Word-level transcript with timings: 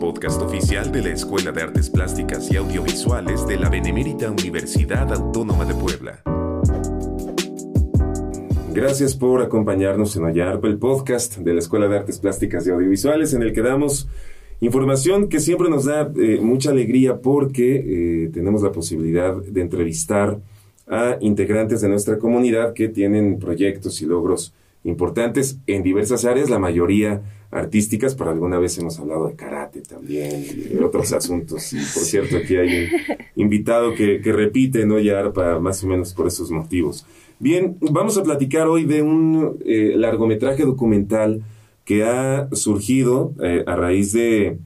Podcast 0.00 0.42
oficial 0.42 0.90
de 0.90 1.00
la 1.00 1.10
Escuela 1.10 1.52
de 1.52 1.62
Artes 1.62 1.88
Plásticas 1.88 2.50
y 2.50 2.56
Audiovisuales 2.56 3.46
de 3.46 3.56
la 3.56 3.68
Benemérita 3.68 4.28
Universidad 4.28 5.12
Autónoma 5.12 5.64
de 5.64 5.72
Puebla. 5.72 6.20
Gracias 8.72 9.14
por 9.14 9.40
acompañarnos 9.40 10.16
en 10.16 10.24
Oye 10.24 10.42
Arpa, 10.42 10.66
el 10.66 10.78
podcast 10.78 11.36
de 11.36 11.52
la 11.52 11.60
Escuela 11.60 11.86
de 11.86 11.98
Artes 11.98 12.18
Plásticas 12.18 12.66
y 12.66 12.70
Audiovisuales, 12.70 13.32
en 13.34 13.42
el 13.42 13.52
que 13.52 13.62
damos 13.62 14.08
información 14.60 15.28
que 15.28 15.38
siempre 15.38 15.70
nos 15.70 15.84
da 15.84 16.10
eh, 16.16 16.40
mucha 16.42 16.72
alegría 16.72 17.20
porque 17.20 18.24
eh, 18.24 18.30
tenemos 18.32 18.62
la 18.62 18.72
posibilidad 18.72 19.36
de 19.36 19.60
entrevistar 19.60 20.40
a 20.88 21.18
integrantes 21.20 21.82
de 21.82 21.88
nuestra 21.88 22.18
comunidad 22.18 22.72
que 22.72 22.88
tienen 22.88 23.38
proyectos 23.38 24.02
y 24.02 24.06
logros 24.06 24.54
importantes 24.82 25.58
en 25.68 25.84
diversas 25.84 26.24
áreas, 26.24 26.50
la 26.50 26.58
mayoría 26.58 27.22
artísticas, 27.54 28.14
pero 28.14 28.30
alguna 28.30 28.58
vez 28.58 28.76
hemos 28.78 28.98
hablado 28.98 29.28
de 29.28 29.36
karate 29.36 29.80
también 29.80 30.44
y 30.44 30.74
de 30.74 30.84
otros 30.84 31.12
asuntos. 31.12 31.72
Y 31.72 31.76
por 31.76 32.02
cierto, 32.02 32.36
aquí 32.36 32.56
hay 32.56 32.88
un 33.36 33.42
invitado 33.42 33.94
que, 33.94 34.20
repite, 34.24 34.84
¿no? 34.84 34.98
Ya 34.98 35.32
para 35.32 35.60
más 35.60 35.82
o 35.84 35.86
menos 35.86 36.12
por 36.12 36.26
esos 36.26 36.50
motivos. 36.50 37.06
Bien, 37.38 37.76
vamos 37.80 38.18
a 38.18 38.22
platicar 38.22 38.66
hoy 38.66 38.84
de 38.84 39.02
un 39.02 39.58
eh, 39.64 39.94
largometraje 39.96 40.64
documental 40.64 41.42
que 41.84 42.04
ha 42.04 42.48
surgido 42.52 43.32
eh, 43.42 43.62
a 43.66 43.76
raíz 43.76 44.12
de 44.12 44.58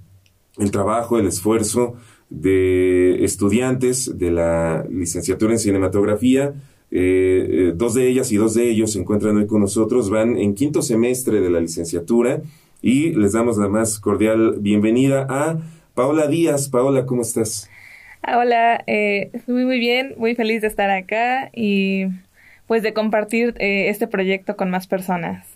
el 0.56 0.70
trabajo, 0.70 1.19
el 1.19 1.27
esfuerzo 1.27 1.95
de 2.30 3.25
estudiantes 3.25 4.19
de 4.19 4.30
la 4.30 4.86
licenciatura 4.91 5.52
en 5.52 5.59
cinematografía. 5.59 6.55
Eh, 6.91 7.47
eh, 7.50 7.72
dos 7.77 7.94
de 7.94 8.09
ellas 8.09 8.33
y 8.33 8.36
dos 8.36 8.55
de 8.55 8.70
ellos 8.70 8.92
se 8.92 9.00
encuentran 9.00 9.36
hoy 9.36 9.47
con 9.47 9.61
nosotros, 9.61 10.09
van 10.09 10.39
en 10.39 10.55
quinto 10.55 10.81
semestre 10.81 11.41
de 11.41 11.50
la 11.50 11.61
licenciatura 11.61 12.42
y 12.83 13.11
les 13.11 13.33
damos 13.33 13.59
la 13.59 13.69
más 13.69 13.98
cordial 13.98 14.57
bienvenida 14.61 15.27
a 15.29 15.59
Paola 15.95 16.27
Díaz. 16.27 16.69
Paola, 16.69 17.07
¿cómo 17.07 17.23
estás? 17.23 17.69
Hola, 18.27 18.83
eh, 18.87 19.31
muy 19.47 19.65
muy 19.65 19.79
bien, 19.79 20.15
muy 20.17 20.34
feliz 20.34 20.62
de 20.62 20.69
estar 20.69 20.91
acá 20.91 21.51
y 21.55 22.06
pues 22.67 22.83
de 22.83 22.93
compartir 22.93 23.55
este 23.59 24.06
proyecto 24.06 24.56
con 24.56 24.71
más 24.71 24.87
personas. 24.87 25.47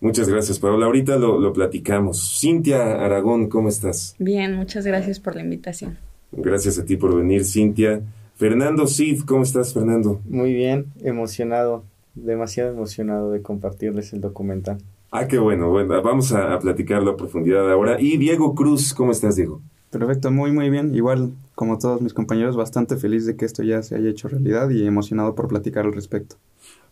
Muchas 0.00 0.28
gracias, 0.28 0.58
Paola. 0.58 0.86
Ahorita 0.86 1.16
lo, 1.16 1.38
lo 1.38 1.52
platicamos. 1.52 2.40
Cintia 2.40 3.04
Aragón, 3.04 3.48
¿cómo 3.48 3.68
estás? 3.68 4.16
Bien, 4.18 4.56
muchas 4.56 4.84
gracias 4.84 5.20
por 5.20 5.36
la 5.36 5.42
invitación. 5.42 5.96
Gracias 6.32 6.78
a 6.78 6.84
ti 6.84 6.96
por 6.96 7.16
venir, 7.16 7.44
Cintia. 7.44 8.00
Fernando 8.36 8.86
Cid, 8.86 9.22
¿cómo 9.24 9.44
estás, 9.44 9.72
Fernando? 9.72 10.20
Muy 10.28 10.52
bien, 10.54 10.86
emocionado, 11.04 11.84
demasiado 12.14 12.70
emocionado 12.70 13.30
de 13.30 13.42
compartirles 13.42 14.12
el 14.12 14.20
documental. 14.20 14.78
Ah, 15.14 15.28
qué 15.28 15.38
bueno, 15.38 15.68
bueno, 15.68 16.00
vamos 16.02 16.32
a, 16.32 16.58
platicarlo 16.58 17.10
a 17.10 17.16
profundidad 17.18 17.70
ahora. 17.70 18.00
Y 18.00 18.16
Diego 18.16 18.54
Cruz, 18.54 18.94
¿cómo 18.94 19.12
estás, 19.12 19.36
Diego? 19.36 19.60
Perfecto, 19.90 20.30
muy, 20.30 20.52
muy 20.52 20.70
bien. 20.70 20.94
Igual, 20.94 21.32
como 21.54 21.76
todos 21.78 22.00
mis 22.00 22.14
compañeros, 22.14 22.56
bastante 22.56 22.96
feliz 22.96 23.26
de 23.26 23.36
que 23.36 23.44
esto 23.44 23.62
ya 23.62 23.82
se 23.82 23.94
haya 23.94 24.08
hecho 24.08 24.28
realidad 24.28 24.70
y 24.70 24.86
emocionado 24.86 25.34
por 25.34 25.48
platicar 25.48 25.84
al 25.84 25.92
respecto. 25.92 26.36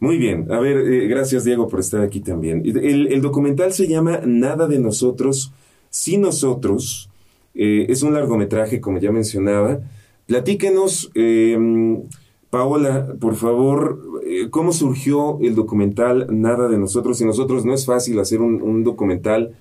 Muy 0.00 0.18
bien, 0.18 0.52
a 0.52 0.60
ver, 0.60 0.76
eh, 0.76 1.08
gracias 1.08 1.44
Diego 1.44 1.66
por 1.66 1.80
estar 1.80 2.02
aquí 2.02 2.20
también. 2.20 2.62
El, 2.64 3.10
el 3.10 3.22
documental 3.22 3.72
se 3.72 3.88
llama 3.88 4.20
Nada 4.26 4.66
de 4.66 4.78
nosotros, 4.78 5.52
sin 5.88 6.20
nosotros, 6.20 7.10
eh, 7.54 7.86
es 7.88 8.02
un 8.02 8.12
largometraje, 8.12 8.80
como 8.80 8.98
ya 8.98 9.12
mencionaba. 9.12 9.80
Platíquenos, 10.26 11.10
em, 11.14 12.02
Paola, 12.50 13.06
por 13.20 13.36
favor, 13.36 14.20
eh, 14.26 14.50
¿cómo 14.50 14.72
surgió 14.72 15.38
el 15.40 15.54
documental 15.54 16.26
Nada 16.30 16.68
de 16.68 16.78
nosotros? 16.78 17.20
Y 17.20 17.24
nosotros 17.24 17.64
no 17.64 17.72
es 17.72 17.86
fácil 17.86 18.18
hacer 18.18 18.40
un, 18.40 18.82
documental 18.82 19.54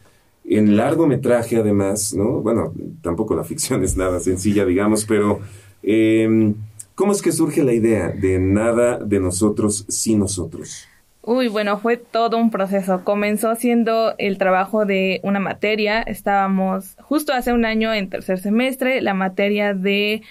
en 0.44 0.76
largometraje, 0.76 1.58
además, 1.58 2.16
¿no? 2.16 2.42
Bueno, 2.42 2.74
tampoco 3.04 3.36
la 3.36 3.44
ficción 3.44 3.84
es 3.86 3.96
nada 3.96 4.20
sencilla, 4.20 4.66
digamos, 4.66 5.06
pero 5.06 5.40
em, 5.84 6.56
¿cómo 6.96 7.12
es 7.12 7.22
que 7.22 7.32
surge 7.32 7.64
la 7.64 7.74
idea 7.74 8.10
de 8.10 8.40
Nada 8.40 8.98
de 8.98 9.20
nosotros 9.20 9.86
sin 9.88 10.18
nosotros? 10.18 10.88
Uy, 11.22 11.48
bueno, 11.48 11.78
fue 11.78 11.98
todo 11.98 12.38
un 12.38 12.50
proceso. 12.50 13.04
Comenzó 13.04 13.54
siendo 13.54 14.16
el 14.18 14.40
trabajo 14.40 14.86
de 14.86 15.20
una 15.22 15.40
materia. 15.40 16.02
Estábamos 16.02 16.96
justo 17.02 17.34
hace 17.34 17.54
un 17.54 17.66
año 17.66 17.94
en 17.94 18.10
tercer 18.10 18.40
semestre, 18.40 19.00
la 19.02 19.14
materia 19.14 19.76
de 19.76 20.24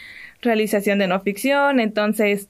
realización 0.43 0.99
de 0.99 1.09
no 1.09 1.21
ficción. 1.21 1.81
Entonces, 1.81 2.49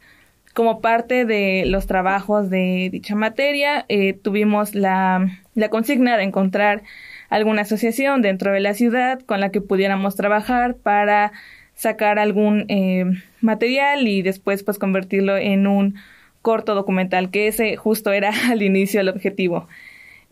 como 0.54 0.80
parte 0.80 1.24
de 1.24 1.64
los 1.66 1.86
trabajos 1.86 2.50
de 2.50 2.88
dicha 2.90 3.14
materia, 3.14 3.84
eh, 3.88 4.12
tuvimos 4.12 4.74
la, 4.74 5.26
la 5.54 5.68
consigna 5.68 6.16
de 6.16 6.24
encontrar 6.24 6.82
alguna 7.28 7.62
asociación 7.62 8.22
dentro 8.22 8.52
de 8.52 8.60
la 8.60 8.74
ciudad 8.74 9.20
con 9.20 9.40
la 9.40 9.50
que 9.50 9.60
pudiéramos 9.60 10.16
trabajar 10.16 10.76
para 10.76 11.32
sacar 11.74 12.18
algún 12.18 12.64
eh, 12.68 13.04
material 13.40 14.08
y 14.08 14.22
después 14.22 14.64
pues 14.64 14.78
convertirlo 14.78 15.36
en 15.36 15.66
un 15.66 15.94
corto 16.42 16.74
documental, 16.74 17.30
que 17.30 17.46
ese 17.46 17.76
justo 17.76 18.12
era 18.12 18.32
al 18.50 18.62
inicio 18.62 19.00
el 19.00 19.08
objetivo. 19.08 19.68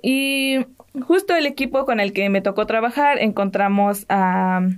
Y 0.03 0.67
justo 1.07 1.37
el 1.37 1.47
equipo 1.47 1.85
con 1.85 2.01
el 2.01 2.13
que 2.13 2.29
me 2.31 2.41
tocó 2.41 2.67
trabajar, 2.67 3.19
encontramos 3.19 4.07
a, 4.09 4.69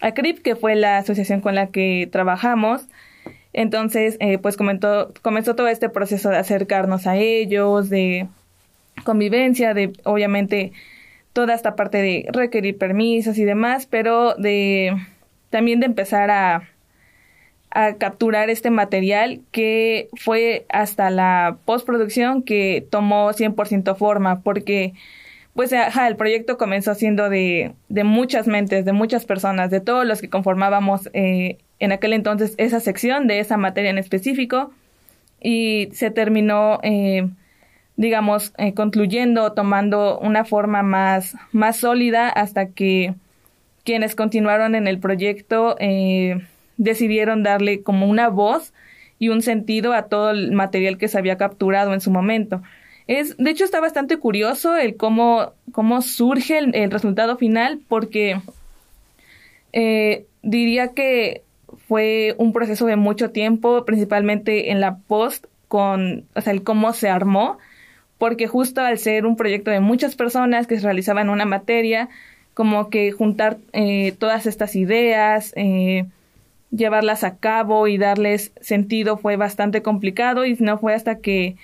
CRIP, 0.00 0.42
que 0.42 0.56
fue 0.56 0.74
la 0.74 0.98
asociación 0.98 1.40
con 1.40 1.54
la 1.54 1.68
que 1.68 2.08
trabajamos. 2.10 2.86
Entonces, 3.52 4.16
eh, 4.20 4.38
pues 4.38 4.56
comenzó 4.56 5.56
todo 5.56 5.68
este 5.68 5.88
proceso 5.88 6.28
de 6.28 6.36
acercarnos 6.36 7.06
a 7.06 7.16
ellos, 7.16 7.88
de 7.88 8.28
convivencia, 9.04 9.74
de 9.74 9.92
obviamente 10.04 10.72
toda 11.32 11.54
esta 11.54 11.76
parte 11.76 11.98
de 11.98 12.26
requerir 12.32 12.78
permisos 12.78 13.38
y 13.38 13.44
demás, 13.44 13.86
pero 13.86 14.34
de 14.34 14.96
también 15.50 15.80
de 15.80 15.86
empezar 15.86 16.30
a, 16.30 16.68
a 17.70 17.94
capturar 17.94 18.50
este 18.50 18.70
material 18.70 19.40
que 19.52 20.08
fue 20.16 20.66
hasta 20.68 21.10
la 21.10 21.58
postproducción 21.64 22.42
que 22.42 22.86
tomó 22.90 23.32
100% 23.32 23.96
forma 23.96 24.40
porque 24.40 24.94
pues 25.56 25.72
ajá, 25.72 26.06
el 26.06 26.16
proyecto 26.16 26.58
comenzó 26.58 26.94
siendo 26.94 27.28
de, 27.28 27.74
muchas 27.88 28.46
mentes, 28.46 28.84
de 28.84 28.92
muchas 28.92 29.24
personas, 29.24 29.70
de 29.70 29.80
todos 29.80 30.06
los 30.06 30.20
que 30.20 30.30
conformábamos 30.30 31.10
eh, 31.14 31.58
en 31.78 31.92
aquel 31.92 32.12
entonces 32.12 32.54
esa 32.58 32.80
sección 32.80 33.26
de 33.26 33.40
esa 33.40 33.56
materia 33.56 33.90
en 33.90 33.98
específico 33.98 34.72
y 35.40 35.88
se 35.92 36.10
terminó 36.10 36.78
eh, 36.82 37.28
digamos 37.96 38.52
eh, 38.58 38.74
concluyendo 38.74 39.52
tomando 39.52 40.18
una 40.18 40.44
forma 40.44 40.82
más 40.82 41.36
más 41.52 41.78
sólida 41.78 42.28
hasta 42.28 42.68
que 42.68 43.14
quienes 43.84 44.14
continuaron 44.14 44.74
en 44.74 44.88
el 44.88 44.98
proyecto 44.98 45.76
eh, 45.78 46.44
decidieron 46.76 47.42
darle 47.42 47.82
como 47.82 48.06
una 48.06 48.28
voz 48.28 48.74
y 49.18 49.28
un 49.28 49.42
sentido 49.42 49.94
a 49.94 50.08
todo 50.08 50.30
el 50.30 50.52
material 50.52 50.98
que 50.98 51.08
se 51.08 51.16
había 51.16 51.38
capturado 51.38 51.94
en 51.94 52.02
su 52.02 52.10
momento. 52.10 52.62
Es, 53.06 53.36
de 53.36 53.50
hecho, 53.50 53.64
está 53.64 53.80
bastante 53.80 54.16
curioso 54.18 54.76
el 54.76 54.96
cómo, 54.96 55.52
cómo 55.72 56.02
surge 56.02 56.58
el, 56.58 56.90
resultado 56.90 57.36
final, 57.36 57.80
porque 57.88 58.40
eh, 59.72 60.26
diría 60.42 60.88
que 60.88 61.42
fue 61.86 62.34
un 62.38 62.52
proceso 62.52 62.86
de 62.86 62.96
mucho 62.96 63.30
tiempo, 63.30 63.84
principalmente 63.84 64.70
en 64.72 64.80
la 64.80 64.96
post, 64.98 65.46
con, 65.68 66.24
o 66.34 66.40
sea, 66.40 66.52
el 66.52 66.64
cómo 66.64 66.92
se 66.92 67.08
armó, 67.08 67.58
porque 68.18 68.48
justo 68.48 68.80
al 68.80 68.98
ser 68.98 69.26
un 69.26 69.36
proyecto 69.36 69.70
de 69.70 69.80
muchas 69.80 70.16
personas 70.16 70.66
que 70.66 70.76
se 70.76 70.84
realizaban 70.84 71.30
una 71.30 71.44
materia, 71.44 72.08
como 72.54 72.88
que 72.90 73.12
juntar 73.12 73.58
eh, 73.72 74.14
todas 74.18 74.46
estas 74.46 74.74
ideas, 74.74 75.52
eh, 75.56 76.06
llevarlas 76.70 77.22
a 77.22 77.36
cabo 77.36 77.86
y 77.86 77.98
darles 77.98 78.52
sentido 78.60 79.16
fue 79.16 79.36
bastante 79.36 79.82
complicado 79.82 80.44
y 80.44 80.54
no 80.54 80.78
fue 80.78 80.94
hasta 80.94 81.18
que 81.18 81.56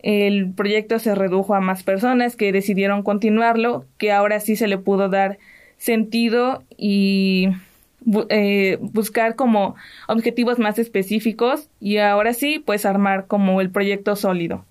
el 0.00 0.52
proyecto 0.52 0.98
se 0.98 1.14
redujo 1.14 1.54
a 1.54 1.60
más 1.60 1.82
personas 1.82 2.36
que 2.36 2.52
decidieron 2.52 3.02
continuarlo, 3.02 3.84
que 3.98 4.12
ahora 4.12 4.40
sí 4.40 4.56
se 4.56 4.68
le 4.68 4.78
pudo 4.78 5.08
dar 5.08 5.38
sentido 5.78 6.62
y 6.76 7.48
eh, 8.28 8.78
buscar 8.80 9.34
como 9.34 9.74
objetivos 10.06 10.58
más 10.58 10.78
específicos 10.78 11.68
y 11.80 11.96
ahora 11.98 12.34
sí 12.34 12.62
pues 12.64 12.86
armar 12.86 13.26
como 13.26 13.60
el 13.60 13.70
proyecto 13.70 14.14
sólido. 14.16 14.64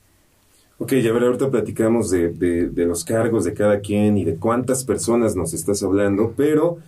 Ok, 0.78 0.94
ya 0.96 1.14
ver, 1.14 1.24
ahorita 1.24 1.52
platicamos 1.52 2.12
de, 2.12 2.30
de, 2.30 2.86
los 2.86 3.06
cargos 3.06 3.46
de 3.46 3.54
cada 3.54 3.80
quien 3.80 4.18
y 4.18 4.26
de 4.26 4.36
cuántas 4.36 4.84
personas 4.84 5.36
nos 5.36 5.54
estás 5.54 5.82
hablando, 5.84 6.34
pero 6.36 6.80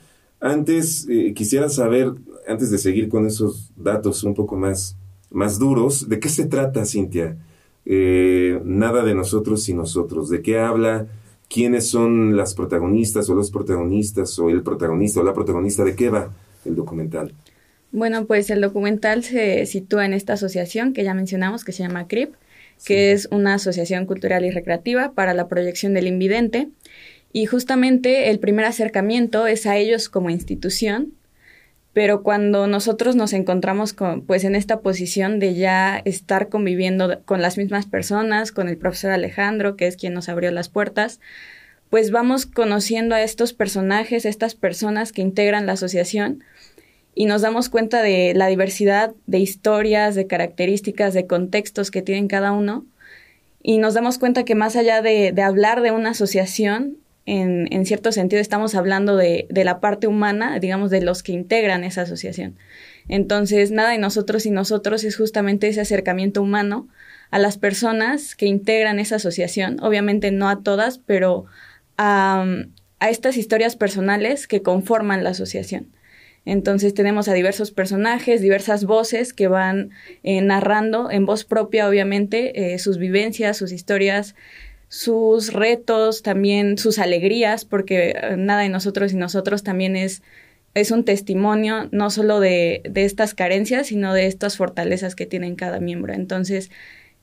antes 0.42 1.08
eh, 1.10 1.34
quisiera 1.34 1.70
saber 1.70 2.14
antes 2.48 2.70
de 2.70 2.78
seguir 2.78 3.10
con 3.10 3.26
esos 3.26 3.72
datos 3.76 4.24
un 4.24 4.34
poco 4.34 4.56
más, 4.56 4.98
más 5.32 5.58
duros, 5.58 6.08
¿de 6.10 6.20
qué 6.20 6.30
se 6.30 6.46
trata, 6.46 6.86
Cintia? 6.86 7.38
Eh, 7.90 8.60
nada 8.66 9.04
de 9.04 9.16
nosotros 9.16 9.64
sin 9.64 9.78
nosotros. 9.78 10.30
¿De 10.30 10.42
qué 10.42 10.60
habla? 10.60 11.08
¿Quiénes 11.50 11.88
son 11.88 12.36
las 12.36 12.54
protagonistas 12.54 13.30
o 13.30 13.36
los 13.36 13.50
protagonistas 13.50 14.38
o 14.40 14.50
el 14.50 14.62
protagonista 14.62 15.22
o 15.22 15.24
la 15.24 15.34
protagonista? 15.34 15.86
¿De 15.86 15.96
qué 15.96 16.10
va 16.10 16.34
el 16.66 16.76
documental? 16.76 17.34
Bueno, 17.94 18.26
pues 18.26 18.50
el 18.50 18.60
documental 18.60 19.24
se 19.24 19.66
sitúa 19.66 20.06
en 20.06 20.14
esta 20.14 20.34
asociación 20.34 20.92
que 20.92 21.06
ya 21.06 21.14
mencionamos, 21.14 21.64
que 21.64 21.72
se 21.72 21.84
llama 21.84 22.08
CRIP, 22.08 22.34
que 22.86 23.14
es 23.14 23.30
una 23.32 23.54
asociación 23.54 24.06
cultural 24.06 24.44
y 24.44 24.52
recreativa 24.52 25.14
para 25.14 25.34
la 25.34 25.48
proyección 25.48 25.94
del 25.94 26.08
invidente. 26.08 26.68
Y 27.32 27.46
justamente 27.46 28.30
el 28.30 28.40
primer 28.40 28.66
acercamiento 28.66 29.48
es 29.48 29.66
a 29.66 29.78
ellos 29.78 30.10
como 30.10 30.30
institución, 30.30 31.14
pero 31.98 32.22
cuando 32.22 32.68
nosotros 32.68 33.16
nos 33.16 33.34
encontramos 33.34 33.92
con, 33.92 34.22
pues 34.22 34.44
en 34.44 34.54
esta 34.54 34.82
posición 34.82 35.40
de 35.40 35.56
ya 35.56 36.00
estar 36.06 36.48
conviviendo 36.48 37.24
con 37.26 37.42
las 37.42 37.58
mismas 37.58 37.88
personas, 37.88 38.52
con 38.52 38.70
el 38.70 38.78
profesor 38.78 39.10
Alejandro, 39.10 39.76
que 39.76 39.88
es 39.88 39.98
quien 39.98 40.14
nos 40.14 40.30
abrió 40.30 40.52
las 40.52 40.70
puertas, 40.70 41.20
pues 41.90 42.12
vamos 42.12 42.46
conociendo 42.46 43.16
a 43.16 43.24
estos 43.24 43.54
personajes, 43.54 44.26
estas 44.26 44.54
personas 44.54 45.12
que 45.12 45.24
integran 45.24 45.66
la 45.66 45.72
asociación 45.72 46.44
y 47.16 47.26
nos 47.26 47.42
damos 47.42 47.68
cuenta 47.68 48.04
de 48.04 48.36
la 48.36 48.46
diversidad 48.46 49.16
de 49.26 49.40
historias, 49.40 50.14
de 50.14 50.28
características, 50.28 51.16
de 51.16 51.26
contextos 51.26 51.90
que 51.90 52.04
tienen 52.04 52.28
cada 52.28 52.52
uno 52.52 52.86
y 53.64 53.80
nos 53.80 53.96
damos 53.96 54.20
cuenta 54.20 54.46
que 54.46 54.54
más 54.54 54.76
allá 54.76 55.02
de, 55.02 55.34
hablar 55.42 55.82
de 55.82 55.90
una 55.90 56.12
asociación, 56.12 56.98
en, 57.28 57.86
cierto 57.86 58.14
sentido 58.14 58.42
estamos 58.42 58.74
hablando 58.74 59.18
de, 59.18 59.48
la 59.52 59.82
parte 59.82 60.08
humana, 60.08 60.60
digamos, 60.60 60.90
de 60.90 61.02
los 61.02 61.24
que 61.24 61.34
integran 61.34 61.84
esa 61.84 62.04
asociación. 62.04 62.56
Entonces, 63.10 63.70
nada 63.70 63.92
de 63.92 63.98
nosotros 63.98 64.46
y 64.46 64.52
nosotros 64.52 65.04
es 65.04 65.18
justamente 65.18 65.68
ese 65.68 65.82
acercamiento 65.82 66.42
humano 66.42 66.88
a 67.30 67.38
las 67.38 67.58
personas 67.58 68.36
que 68.36 68.46
integran 68.46 68.98
esa 69.00 69.18
asociación, 69.18 69.78
obviamente 69.84 70.32
no 70.32 70.48
a 70.48 70.64
todas, 70.64 71.00
pero 71.00 71.46
a, 71.98 72.46
a 73.00 73.10
estas 73.10 73.36
historias 73.36 73.76
personales 73.76 74.48
que 74.48 74.62
conforman 74.62 75.26
la 75.26 75.32
asociación. 75.32 75.92
Entonces 76.48 76.94
tenemos 76.94 77.28
a 77.28 77.34
diversos 77.34 77.72
personajes, 77.72 78.40
diversas 78.40 78.86
voces 78.86 79.34
que 79.34 79.50
van 79.50 79.90
eh, 80.24 80.40
narrando 80.42 81.12
en 81.12 81.26
voz 81.26 81.44
propia, 81.44 81.90
obviamente, 81.90 82.74
eh, 82.74 82.80
sus 82.80 82.98
vivencias, 82.98 83.58
sus 83.58 83.74
historias, 83.74 84.34
sus 84.90 85.54
retos, 85.54 86.22
también 86.22 86.78
sus 86.78 87.00
alegrías, 87.00 87.66
porque 87.66 88.12
eh, 88.12 88.38
nada 88.38 88.62
de 88.62 88.70
nosotros 88.70 89.14
y 89.14 89.16
nosotros 89.16 89.64
también 89.64 89.96
es, 89.96 90.24
es 90.74 90.92
un 90.92 91.04
testimonio 91.04 91.90
no 91.92 92.10
solo 92.10 92.40
de, 92.40 92.82
de 92.90 93.06
estas 93.06 93.34
carencias, 93.34 93.88
sino 93.88 94.14
de 94.14 94.28
estas 94.28 94.58
fortalezas 94.58 95.16
que 95.16 95.26
tienen 95.26 95.56
cada 95.56 95.80
miembro. 95.80 96.14
Entonces, 96.14 96.72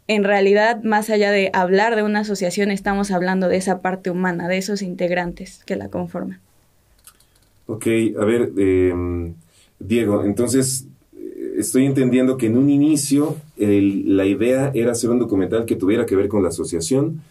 en 0.07 0.25
realidad, 0.25 0.83
más 0.83 1.09
allá 1.09 1.31
de 1.31 1.51
hablar 1.55 1.97
de 1.97 2.03
una 2.03 2.21
asociación, 2.21 2.71
estamos 2.71 3.11
hablando 3.11 3.49
de 3.49 3.57
esa 3.57 3.81
parte 3.81 4.11
humana, 4.11 4.49
de 4.49 4.59
esos 4.59 4.83
integrantes 4.83 5.63
que 5.65 5.77
la 5.77 5.89
conforman. 5.89 6.41
Ok, 7.67 7.87
a 8.21 8.25
ver, 8.27 8.53
em, 8.59 9.33
Diego, 9.79 10.25
entonces 10.25 10.87
eh, 11.17 11.55
estoy 11.57 11.87
entendiendo 11.87 12.37
que 12.37 12.47
en 12.47 12.59
un 12.59 12.69
inicio 12.69 13.37
la 13.57 14.27
idea 14.27 14.71
era 14.75 14.93
hacer 14.93 15.09
un 15.09 15.19
documental 15.19 15.65
que 15.65 15.77
tuviera 15.77 16.05
que 16.05 16.17
ver 16.17 16.29
con 16.29 16.43
la 16.43 16.51
asociación 16.51 17.23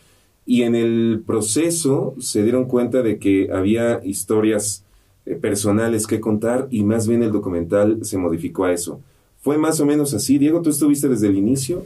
y 0.45 0.63
en 0.63 0.75
el 0.75 1.23
proceso 1.25 2.15
se 2.19 2.43
dieron 2.43 2.65
cuenta 2.65 3.01
de 3.01 3.17
que 3.17 3.49
había 3.51 4.03
historias 4.03 4.83
eh, 5.25 5.35
personales 5.35 6.05
que 6.05 6.19
contar 6.19 6.67
y 6.69 6.83
más 6.83 7.07
bien 7.07 7.23
el 7.23 7.31
documental 7.31 7.99
se 8.03 8.17
modificó 8.17 8.65
a 8.65 8.73
eso. 8.73 8.99
¿Fue 9.41 9.57
más 9.57 9.79
o 9.79 9.85
menos 9.85 10.13
así? 10.13 10.37
Diego, 10.37 10.61
¿tú 10.61 10.69
estuviste 10.69 11.07
desde 11.07 11.27
el 11.27 11.37
inicio? 11.37 11.85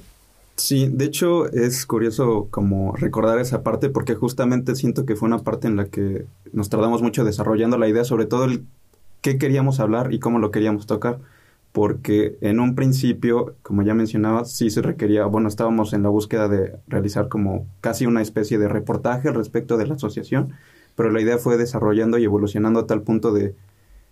Sí, 0.55 0.89
de 0.91 1.05
hecho 1.05 1.51
es 1.51 1.85
curioso 1.85 2.47
como 2.49 2.95
recordar 2.95 3.39
esa 3.39 3.61
parte 3.61 3.89
porque 3.89 4.15
justamente 4.15 4.75
siento 4.75 5.05
que 5.05 5.15
fue 5.15 5.27
una 5.27 5.39
parte 5.39 5.67
en 5.67 5.75
la 5.75 5.85
que 5.85 6.25
nos 6.51 6.69
tardamos 6.69 7.03
mucho 7.03 7.23
desarrollando 7.23 7.77
la 7.77 7.87
idea, 7.87 8.03
sobre 8.03 8.25
todo 8.25 8.45
el 8.45 8.65
qué 9.21 9.37
queríamos 9.37 9.79
hablar 9.79 10.13
y 10.13 10.19
cómo 10.19 10.39
lo 10.39 10.49
queríamos 10.49 10.87
tocar, 10.87 11.19
porque 11.77 12.39
en 12.41 12.59
un 12.59 12.73
principio, 12.73 13.55
como 13.61 13.83
ya 13.83 13.93
mencionaba, 13.93 14.45
sí 14.45 14.71
se 14.71 14.81
requería, 14.81 15.27
bueno, 15.27 15.47
estábamos 15.47 15.93
en 15.93 16.01
la 16.01 16.09
búsqueda 16.09 16.47
de 16.47 16.73
realizar 16.87 17.29
como 17.29 17.67
casi 17.81 18.07
una 18.07 18.23
especie 18.23 18.57
de 18.57 18.67
reportaje 18.67 19.31
respecto 19.31 19.77
de 19.77 19.85
la 19.85 19.93
asociación, 19.93 20.53
pero 20.95 21.11
la 21.11 21.21
idea 21.21 21.37
fue 21.37 21.55
desarrollando 21.55 22.17
y 22.17 22.23
evolucionando 22.23 22.79
a 22.79 22.87
tal 22.87 23.03
punto 23.03 23.31
de 23.31 23.53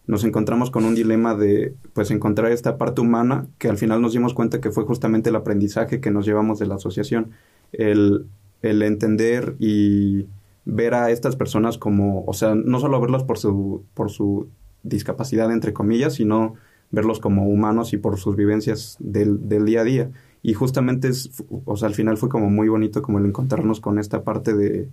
nos 0.06 0.24
encontramos 0.24 0.70
con 0.70 0.86
un 0.86 0.94
dilema 0.94 1.34
de 1.34 1.74
pues 1.94 2.12
encontrar 2.12 2.52
esta 2.52 2.78
parte 2.78 3.02
humana 3.02 3.48
que 3.58 3.68
al 3.68 3.80
final 3.80 4.00
nos 4.00 4.14
dimos 4.14 4.36
cuenta 4.36 4.62
que 4.62 4.70
fue 4.70 4.84
justamente 4.84 5.32
el 5.32 5.36
aprendizaje 5.36 6.00
que 6.00 6.12
nos 6.12 6.28
llevamos 6.28 6.60
de 6.60 6.68
la 6.68 6.76
asociación, 6.76 7.32
el, 7.72 8.28
el 8.62 8.84
entender 8.84 9.56
y 9.58 10.28
ver 10.66 10.94
a 10.94 11.10
estas 11.10 11.36
personas 11.36 11.80
como, 11.80 12.26
o 12.28 12.34
sea, 12.34 12.54
no 12.54 12.80
solo 12.80 13.02
verlos 13.02 13.24
por 13.24 13.40
su, 13.40 13.84
por 13.96 14.12
su 14.12 14.50
discapacidad, 14.84 15.52
entre 15.52 15.74
comillas, 15.74 16.14
sino 16.14 16.54
verlos 16.92 17.20
como 17.20 17.48
humanos 17.48 17.94
y 17.94 17.98
por 17.98 18.18
sus 18.18 18.36
vivencias 18.36 18.98
del, 19.00 19.48
del 19.48 19.66
día 19.66 19.82
a 19.82 19.84
día. 19.84 20.12
Y 20.44 20.54
justamente, 20.54 21.08
es, 21.08 21.44
o 21.66 21.76
sea, 21.76 21.88
al 21.88 21.96
final 21.96 22.18
fue 22.18 22.30
como 22.30 22.50
muy 22.50 22.70
bonito 22.70 23.02
como 23.02 23.20
el 23.20 23.26
encontrarnos 23.26 23.80
con 23.80 24.00
esta 24.00 24.24
parte 24.24 24.54
de 24.54 24.88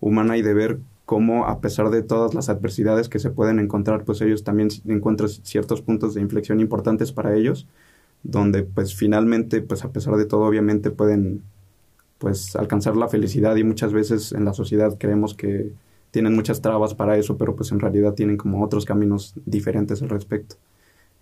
humana 0.00 0.36
y 0.36 0.42
de 0.42 0.54
ver 0.54 0.78
cómo 1.04 1.46
a 1.46 1.60
pesar 1.60 1.90
de 1.90 2.02
todas 2.02 2.34
las 2.34 2.48
adversidades 2.48 3.08
que 3.08 3.18
se 3.18 3.30
pueden 3.30 3.58
encontrar, 3.58 4.04
pues 4.04 4.20
ellos 4.20 4.44
también 4.44 4.68
encuentran 4.86 5.28
ciertos 5.28 5.80
puntos 5.82 6.14
de 6.14 6.20
inflexión 6.20 6.60
importantes 6.60 7.12
para 7.12 7.34
ellos, 7.34 7.66
donde 8.22 8.64
pues 8.64 8.94
finalmente, 8.94 9.60
pues 9.62 9.84
a 9.84 9.92
pesar 9.92 10.16
de 10.16 10.26
todo, 10.26 10.42
obviamente 10.44 10.90
pueden 10.90 11.42
pues 12.18 12.56
alcanzar 12.56 12.96
la 12.96 13.08
felicidad 13.08 13.56
y 13.56 13.64
muchas 13.64 13.92
veces 13.92 14.32
en 14.32 14.44
la 14.44 14.52
sociedad 14.54 14.96
creemos 14.98 15.34
que 15.34 15.72
tienen 16.10 16.34
muchas 16.34 16.60
trabas 16.60 16.94
para 16.94 17.16
eso, 17.18 17.36
pero 17.36 17.54
pues 17.56 17.72
en 17.72 17.80
realidad 17.80 18.14
tienen 18.14 18.36
como 18.36 18.64
otros 18.64 18.84
caminos 18.84 19.34
diferentes 19.44 20.02
al 20.02 20.08
respecto. 20.08 20.56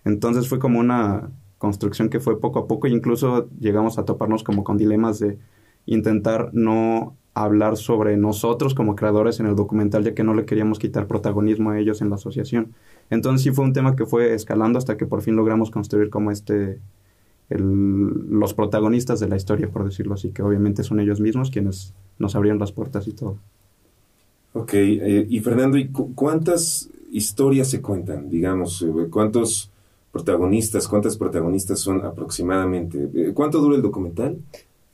Entonces 0.05 0.47
fue 0.47 0.59
como 0.59 0.79
una 0.79 1.31
construcción 1.57 2.09
que 2.09 2.19
fue 2.19 2.39
poco 2.39 2.59
a 2.59 2.67
poco 2.67 2.87
e 2.87 2.91
incluso 2.91 3.49
llegamos 3.59 3.97
a 3.97 4.05
toparnos 4.05 4.43
como 4.43 4.63
con 4.63 4.77
dilemas 4.77 5.19
de 5.19 5.37
intentar 5.85 6.51
no 6.53 7.17
hablar 7.33 7.75
sobre 7.75 8.15
nosotros 8.15 8.73
como 8.73 8.95
creadores 8.95 9.39
en 9.39 9.47
el 9.47 9.55
documental, 9.55 10.03
ya 10.03 10.13
que 10.13 10.23
no 10.23 10.33
le 10.33 10.45
queríamos 10.45 10.79
quitar 10.79 11.05
protagonismo 11.05 11.71
a 11.71 11.79
ellos 11.79 12.01
en 12.01 12.09
la 12.09 12.15
asociación. 12.15 12.73
Entonces 13.09 13.43
sí 13.43 13.51
fue 13.51 13.65
un 13.65 13.73
tema 13.73 13.95
que 13.95 14.05
fue 14.05 14.33
escalando 14.33 14.79
hasta 14.79 14.95
que 14.95 15.05
por 15.05 15.21
fin 15.21 15.35
logramos 15.35 15.69
construir 15.69 16.09
como 16.09 16.31
este, 16.31 16.79
los 17.49 18.53
protagonistas 18.53 19.19
de 19.19 19.27
la 19.27 19.35
historia, 19.35 19.69
por 19.69 19.83
decirlo 19.83 20.13
así, 20.13 20.29
que 20.29 20.43
obviamente 20.43 20.83
son 20.83 21.01
ellos 21.01 21.19
mismos 21.19 21.51
quienes 21.51 21.93
nos 22.19 22.35
abrían 22.35 22.57
las 22.57 22.71
puertas 22.71 23.07
y 23.07 23.11
todo. 23.11 23.37
Ok, 24.53 24.73
eh, 24.73 25.27
y 25.29 25.39
Fernando, 25.41 25.77
¿y 25.77 25.89
cuántas 25.89 26.89
historias 27.11 27.69
se 27.69 27.81
cuentan? 27.81 28.29
Digamos, 28.29 28.81
eh, 28.81 29.07
¿cuántos 29.11 29.71
protagonistas, 30.15 30.87
cuántas 30.87 31.17
protagonistas 31.17 31.81
son 31.81 32.05
aproximadamente? 32.05 33.09
Eh, 33.13 33.31
¿Cuánto 33.33 33.59
dura 33.59 33.75
el 33.75 33.81
documental? 33.81 34.37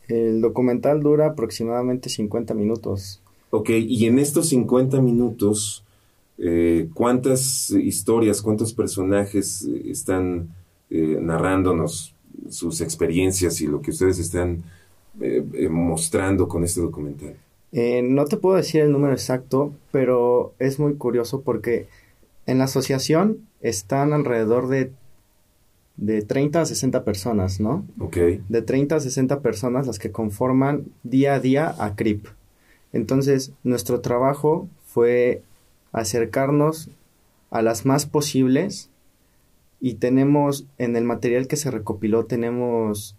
El 0.07 0.41
documental 0.41 1.03
dura 1.03 1.27
aproximadamente 1.27 2.09
50 2.09 2.55
minutos. 2.55 3.21
Ok, 3.51 3.69
y 3.69 4.07
en 4.07 4.17
estos 4.17 4.49
50 4.49 4.99
minutos, 4.99 5.83
eh, 6.39 6.89
¿cuántas 6.95 7.69
historias, 7.69 8.41
cuántos 8.41 8.73
personajes 8.73 9.63
eh, 9.63 9.91
están 9.91 10.55
eh, 10.89 11.19
narrándonos 11.21 12.15
sus 12.49 12.81
experiencias 12.81 13.61
y 13.61 13.67
lo 13.67 13.79
que 13.83 13.91
ustedes 13.91 14.17
están 14.17 14.63
mostrando 15.69 16.47
con 16.47 16.63
este 16.63 16.81
documental? 16.81 17.35
no 17.71 18.25
te 18.25 18.37
puedo 18.37 18.55
decir 18.55 18.81
el 18.81 18.91
número 18.91 19.13
exacto, 19.13 19.73
pero 19.91 20.53
es 20.57 20.79
muy 20.79 20.95
curioso 20.95 21.41
porque 21.41 21.87
en 22.47 22.57
la 22.57 22.63
asociación 22.63 23.37
están 23.61 24.13
alrededor 24.13 24.67
de 24.67 24.91
de 25.97 26.21
30 26.21 26.61
a 26.61 26.65
60 26.65 27.03
personas, 27.03 27.59
¿no? 27.59 27.85
Ok. 27.99 28.17
De 28.49 28.61
30 28.61 28.95
a 28.95 28.99
60 28.99 29.41
personas 29.41 29.87
las 29.87 29.99
que 29.99 30.11
conforman 30.11 30.85
día 31.03 31.35
a 31.35 31.39
día 31.39 31.75
a 31.77 31.95
CRIP. 31.95 32.27
Entonces, 32.93 33.53
nuestro 33.63 34.01
trabajo 34.01 34.67
fue 34.85 35.43
acercarnos 35.91 36.89
a 37.49 37.61
las 37.61 37.85
más 37.85 38.05
posibles 38.05 38.89
y 39.79 39.95
tenemos, 39.95 40.65
en 40.77 40.95
el 40.95 41.03
material 41.03 41.47
que 41.47 41.55
se 41.55 41.71
recopiló, 41.71 42.25
tenemos 42.25 43.15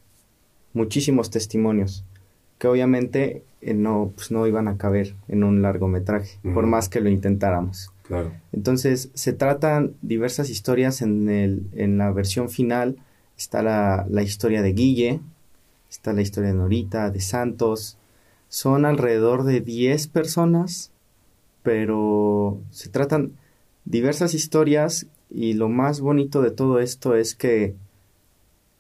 muchísimos 0.73 1.31
testimonios 1.31 2.05
que 2.63 2.69
obviamente 2.69 3.43
eh, 3.61 3.75
no, 3.75 4.13
pues 4.15 4.31
no 4.31 4.47
iban 4.47 4.69
a 4.69 4.77
caber 4.77 5.17
en 5.27 5.43
un 5.43 5.63
largometraje, 5.63 6.39
por 6.55 6.65
más 6.65 6.89
que 6.89 7.01
lo 7.01 7.09
intentáramos. 7.09 7.91
Entonces, 8.53 9.11
se 9.15 9.33
tratan 9.33 9.95
diversas 10.01 10.49
historias 10.49 11.03
en, 11.03 11.29
el, 11.29 11.67
en 11.73 11.99
la 11.99 12.13
versión 12.13 12.49
final. 12.49 12.99
Está 13.37 13.65
la, 13.65 14.07
la 14.09 14.23
historia 14.23 14.63
de 14.63 14.75
Guille, 14.75 15.19
está 15.91 16.13
la 16.13 16.23
historia 16.23 16.51
de 16.51 16.55
Norita, 16.55 17.11
de 17.11 17.21
Santos. 17.21 17.99
Son 18.49 18.85
alrededor 18.85 19.43
de 19.43 19.61
10 19.61 20.07
personas, 20.07 20.93
pero 21.65 22.61
se 22.71 22.91
tratan 22.91 23.33
diversas 23.85 24.35
historias 24.35 25.09
y 25.31 25.55
lo 25.55 25.69
más 25.69 26.01
bonito 26.01 26.43
de 26.43 26.53
todo 26.53 26.79
esto 26.79 27.17
es 27.17 27.35
que 27.35 27.75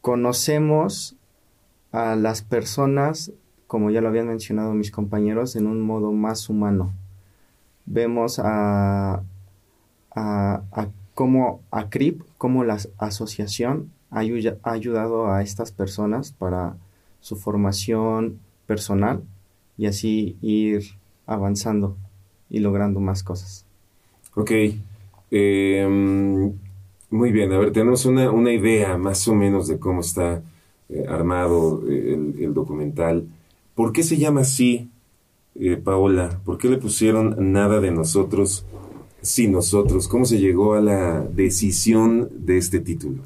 conocemos 0.00 1.16
a 1.90 2.14
las 2.14 2.42
personas, 2.42 3.32
como 3.72 3.88
ya 3.88 4.02
lo 4.02 4.08
habían 4.08 4.28
mencionado 4.28 4.74
mis 4.74 4.90
compañeros, 4.90 5.56
en 5.56 5.66
un 5.66 5.80
modo 5.80 6.12
más 6.12 6.50
humano 6.50 6.92
vemos 7.86 8.38
a, 8.38 9.22
a, 10.14 10.62
a 10.72 10.88
cómo 11.14 11.62
ACRIP, 11.70 12.20
como 12.36 12.64
la 12.64 12.76
asociación 12.98 13.90
ha, 14.10 14.20
ayudado 14.64 15.32
a 15.32 15.40
estas 15.40 15.72
personas 15.72 16.32
para 16.32 16.76
su 17.20 17.36
formación 17.36 18.40
personal 18.66 19.22
y 19.78 19.86
así 19.86 20.36
ir 20.42 20.82
avanzando 21.26 21.96
y 22.50 22.58
logrando 22.58 23.00
más 23.00 23.22
cosas. 23.22 23.64
Ok. 24.34 24.50
Eh, 25.30 26.52
muy 27.08 27.32
bien, 27.32 27.50
a 27.54 27.58
ver, 27.58 27.72
tenemos 27.72 28.04
una, 28.04 28.30
una, 28.30 28.52
idea 28.52 28.98
más 28.98 29.26
o 29.28 29.34
menos 29.34 29.66
de 29.66 29.78
cómo 29.78 30.02
está 30.02 30.42
eh, 30.90 31.06
armado 31.08 31.82
eh, 31.88 32.34
el, 32.38 32.52
documental. 32.52 33.28
¿Por 33.74 33.92
qué 33.92 34.02
se 34.02 34.16
llama 34.16 34.42
así, 34.42 34.88
eh, 35.58 35.76
Paola? 35.76 36.40
¿Por 36.44 36.58
qué 36.58 36.68
le 36.68 36.78
pusieron 36.78 37.52
nada 37.52 37.80
de 37.80 37.90
nosotros 37.90 38.66
sin 39.22 39.52
nosotros? 39.52 40.08
¿Cómo 40.08 40.24
se 40.24 40.38
llegó 40.38 40.74
a 40.74 40.80
la 40.80 41.20
decisión 41.20 42.28
de 42.32 42.58
este 42.58 42.80
título? 42.80 43.22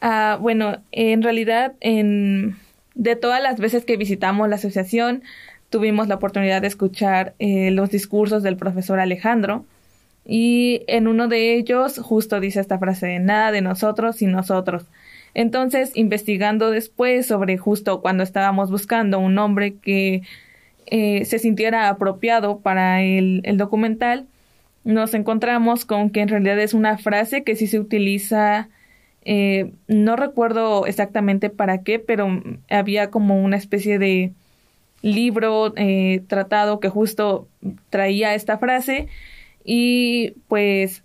Ah, 0.00 0.38
bueno, 0.40 0.78
en 0.92 1.22
realidad, 1.22 1.74
en, 1.80 2.56
de 2.94 3.16
todas 3.16 3.42
las 3.42 3.58
veces 3.58 3.84
que 3.84 3.96
visitamos 3.96 4.48
la 4.48 4.56
asociación, 4.56 5.22
tuvimos 5.70 6.08
la 6.08 6.16
oportunidad 6.16 6.62
de 6.62 6.68
escuchar 6.68 7.34
eh, 7.38 7.70
los 7.70 7.90
discursos 7.90 8.42
del 8.42 8.56
profesor 8.56 9.00
Alejandro 9.00 9.64
y 10.24 10.82
en 10.88 11.06
uno 11.06 11.28
de 11.28 11.54
ellos 11.54 11.98
justo 12.02 12.40
dice 12.40 12.60
esta 12.60 12.78
frase, 12.78 13.18
nada 13.20 13.52
de 13.52 13.60
nosotros 13.60 14.16
sin 14.16 14.32
nosotros. 14.32 14.84
Entonces, 15.36 15.92
investigando 15.94 16.70
después 16.70 17.26
sobre 17.26 17.58
justo 17.58 18.00
cuando 18.00 18.22
estábamos 18.24 18.70
buscando 18.70 19.18
un 19.18 19.34
nombre 19.34 19.76
que 19.76 20.22
eh, 20.86 21.24
se 21.26 21.38
sintiera 21.38 21.88
apropiado 21.88 22.60
para 22.60 23.02
el, 23.02 23.42
el 23.44 23.56
documental, 23.58 24.26
nos 24.84 25.14
encontramos 25.14 25.84
con 25.84 26.10
que 26.10 26.20
en 26.22 26.28
realidad 26.28 26.58
es 26.58 26.74
una 26.74 26.98
frase 26.98 27.44
que 27.44 27.54
sí 27.54 27.66
se 27.66 27.78
utiliza 27.78 28.68
eh, 29.28 29.72
no 29.88 30.14
recuerdo 30.14 30.86
exactamente 30.86 31.50
para 31.50 31.82
qué, 31.82 31.98
pero 31.98 32.40
había 32.70 33.10
como 33.10 33.42
una 33.42 33.56
especie 33.56 33.98
de 33.98 34.32
libro 35.02 35.72
eh, 35.76 36.22
tratado 36.28 36.78
que 36.78 36.88
justo 36.88 37.48
traía 37.90 38.34
esta 38.36 38.56
frase 38.58 39.08
y 39.64 40.34
pues 40.46 41.02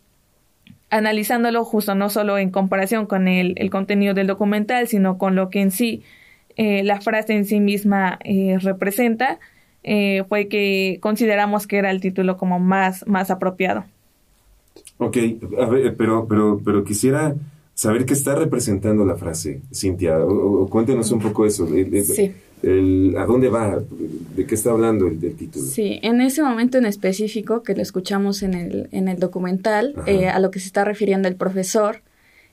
analizándolo 0.91 1.65
justo 1.65 1.95
no 1.95 2.10
solo 2.10 2.38
en 2.38 2.51
comparación 2.51 3.07
con 3.07 3.27
el, 3.27 3.55
el 3.57 3.71
contenido 3.71 4.13
del 4.13 4.27
documental, 4.27 4.88
sino 4.88 5.17
con 5.17 5.36
lo 5.36 5.50
que 5.50 5.62
en 5.62 5.71
sí 5.71 6.03
eh, 6.57 6.83
la 6.83 7.01
frase 7.01 7.33
en 7.33 7.45
sí 7.45 7.60
misma 7.60 8.19
eh, 8.24 8.57
representa, 8.60 9.39
eh, 9.83 10.24
fue 10.29 10.48
que 10.48 11.00
consideramos 11.01 11.65
que 11.65 11.77
era 11.77 11.89
el 11.89 12.01
título 12.01 12.38
como 12.38 12.60
más, 12.60 13.07
más 13.07 13.31
apropiado. 13.31 13.86
Ok, 14.98 15.17
a 15.60 15.65
ver, 15.65 15.95
pero, 15.95 16.27
pero, 16.27 16.62
pero 16.63 16.83
quisiera 16.83 17.36
saber 17.74 18.05
qué 18.05 18.13
está 18.13 18.36
representando 18.36 19.05
la 19.05 19.15
frase, 19.15 19.62
Cintia, 19.74 20.19
o, 20.19 20.63
o 20.63 20.69
cuéntenos 20.69 21.12
un 21.12 21.19
poco 21.19 21.45
eso. 21.45 21.67
Sí. 21.67 22.33
El- 22.63 23.15
¿A 23.17 23.25
dónde 23.25 23.49
va? 23.49 23.79
¿De 24.35 24.45
qué 24.45 24.55
está 24.55 24.71
hablando 24.71 25.07
el, 25.07 25.23
el 25.23 25.35
título? 25.35 25.65
Sí, 25.65 25.99
en 26.03 26.21
ese 26.21 26.41
momento 26.43 26.77
en 26.77 26.85
específico 26.85 27.63
que 27.63 27.75
lo 27.75 27.81
escuchamos 27.81 28.43
en 28.43 28.53
el, 28.53 28.87
en 28.91 29.07
el 29.07 29.19
documental, 29.19 29.95
eh, 30.05 30.27
a 30.27 30.39
lo 30.39 30.51
que 30.51 30.59
se 30.59 30.67
está 30.67 30.83
refiriendo 30.85 31.27
el 31.27 31.35
profesor, 31.35 32.01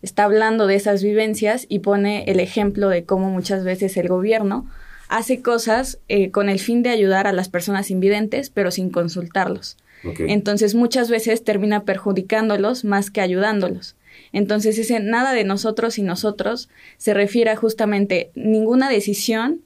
está 0.03 0.25
hablando 0.25 0.67
de 0.67 0.77
esas 0.77 1.03
vivencias 1.03 1.67
y 1.69 1.81
pone 1.81 2.25
el 2.25 2.41
ejemplo 2.41 2.89
de 2.89 3.05
cómo 3.05 3.31
muchas 3.31 3.65
veces 3.65 3.97
el 3.97 4.09
gobierno 4.09 4.67
hace 5.09 5.41
cosas 5.43 5.99
eh, 6.09 6.31
con 6.31 6.49
el 6.49 6.59
fin 6.59 6.83
de 6.83 6.91
ayudar 6.91 7.27
a 7.27 7.33
las 7.33 7.49
personas 7.49 7.91
invidentes, 7.91 8.51
pero 8.51 8.71
sin 8.71 8.91
consultarlos. 8.91 9.77
Entonces 10.21 10.77
muchas 10.77 11.11
veces 11.11 11.43
termina 11.43 11.83
perjudicándolos 11.83 12.85
más 12.85 13.11
que 13.11 13.21
ayudándolos. 13.21 13.97
Entonces 14.33 14.79
ese 14.79 15.01
nada 15.01 15.33
de 15.33 15.43
nosotros 15.43 15.99
y 15.99 16.03
nosotros 16.03 16.69
se 16.99 17.15
refiere 17.15 17.51
a 17.51 17.57
justamente 17.57 18.31
ninguna 18.37 18.89
decisión 18.91 19.61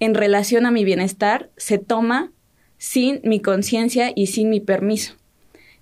en 0.00 0.14
relación 0.14 0.66
a 0.66 0.70
mi 0.70 0.84
bienestar 0.84 1.50
se 1.56 1.78
toma 1.78 2.32
sin 2.78 3.20
mi 3.22 3.40
conciencia 3.40 4.12
y 4.14 4.26
sin 4.26 4.48
mi 4.48 4.60
permiso. 4.60 5.14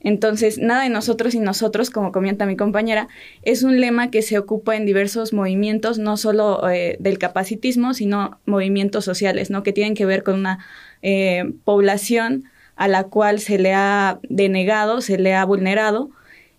Entonces, 0.00 0.58
nada 0.58 0.84
de 0.84 0.90
nosotros 0.90 1.34
y 1.34 1.40
nosotros, 1.40 1.90
como 1.90 2.12
comenta 2.12 2.46
mi 2.46 2.56
compañera, 2.56 3.08
es 3.42 3.62
un 3.62 3.80
lema 3.80 4.10
que 4.10 4.22
se 4.22 4.38
ocupa 4.38 4.76
en 4.76 4.87
diversos 4.87 5.32
movimientos, 5.32 5.98
no 5.98 6.16
solo 6.16 6.68
eh, 6.70 6.96
del 7.00 7.18
capacitismo, 7.18 7.94
sino 7.94 8.38
movimientos 8.46 9.04
sociales, 9.04 9.50
¿no? 9.50 9.62
Que 9.62 9.72
tienen 9.72 9.94
que 9.94 10.06
ver 10.06 10.22
con 10.22 10.37
una 10.37 10.64
eh, 11.02 11.52
población 11.64 12.44
a 12.76 12.87
la 12.87 13.04
cual 13.04 13.40
se 13.40 13.58
le 13.58 13.75
ha 13.75 14.20
denegado, 14.28 15.00
se 15.00 15.18
le 15.18 15.34
ha 15.34 15.44
vulnerado, 15.44 16.10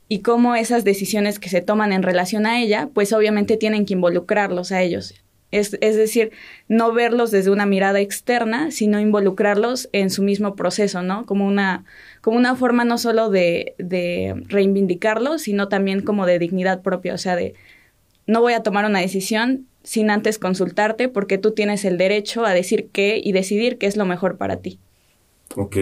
y 0.10 0.20
cómo 0.20 0.56
esas 0.56 0.84
decisiones 0.84 1.40
que 1.40 1.50
se 1.50 1.62
toman 1.62 1.94
en 1.94 2.04
relación 2.04 2.46
a 2.46 2.60
ella, 2.60 2.90
pues 2.94 3.14
obviamente 3.14 3.56
tienen 3.56 3.86
que 3.86 3.94
involucrarlos 3.94 4.72
a 4.72 4.82
ellos. 4.82 5.14
Es, 5.52 5.78
es, 5.82 5.96
decir, 5.96 6.32
no 6.68 6.94
verlos 6.94 7.32
desde 7.32 7.50
una 7.50 7.66
mirada 7.66 8.00
externa, 8.00 8.70
sino 8.70 9.00
involucrarlos 9.00 9.90
en 9.94 10.12
su 10.12 10.22
mismo 10.22 10.56
proceso, 10.56 11.02
¿no? 11.02 11.26
Como 11.26 11.48
una, 11.48 11.86
como 12.22 12.38
una 12.38 12.56
forma 12.56 12.86
no 12.86 12.98
solo 12.98 13.30
de, 13.30 13.74
de 13.80 14.44
reivindicarlos, 14.48 15.42
sino 15.42 15.68
también 15.68 16.02
como 16.02 16.26
de 16.28 16.38
dignidad 16.38 16.82
propia, 16.82 17.16
o 17.16 17.18
sea, 17.18 17.36
de 17.36 17.56
no 18.28 18.42
voy 18.42 18.54
a 18.54 18.62
tomar 18.62 18.86
una 18.86 19.00
decisión 19.00 19.66
sin 19.84 20.12
antes 20.12 20.38
consultarte 20.38 21.10
porque 21.10 21.40
tú 21.40 21.52
tienes 21.52 21.84
el 21.84 21.98
derecho 21.98 22.46
a 22.46 22.54
decir 22.54 22.90
qué 22.92 23.20
y 23.24 23.32
decidir 23.32 23.80
qué 23.80 23.88
es 23.88 23.98
lo 23.98 24.06
mejor 24.06 24.38
para 24.38 24.58
ti. 24.58 24.78
Ok. 25.56 25.78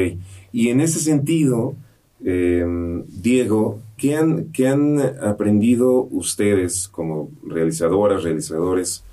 Y 0.54 0.70
en 0.70 0.80
ese 0.80 1.00
sentido, 1.00 1.76
eh, 2.24 2.66
Diego, 3.08 3.82
¿qué 3.98 4.16
han, 4.16 4.46
¿qué 4.54 4.68
han 4.68 5.00
aprendido 5.22 6.08
ustedes 6.10 6.88
como 6.88 7.30
realizadoras, 7.46 8.24
realizadores? 8.24 9.04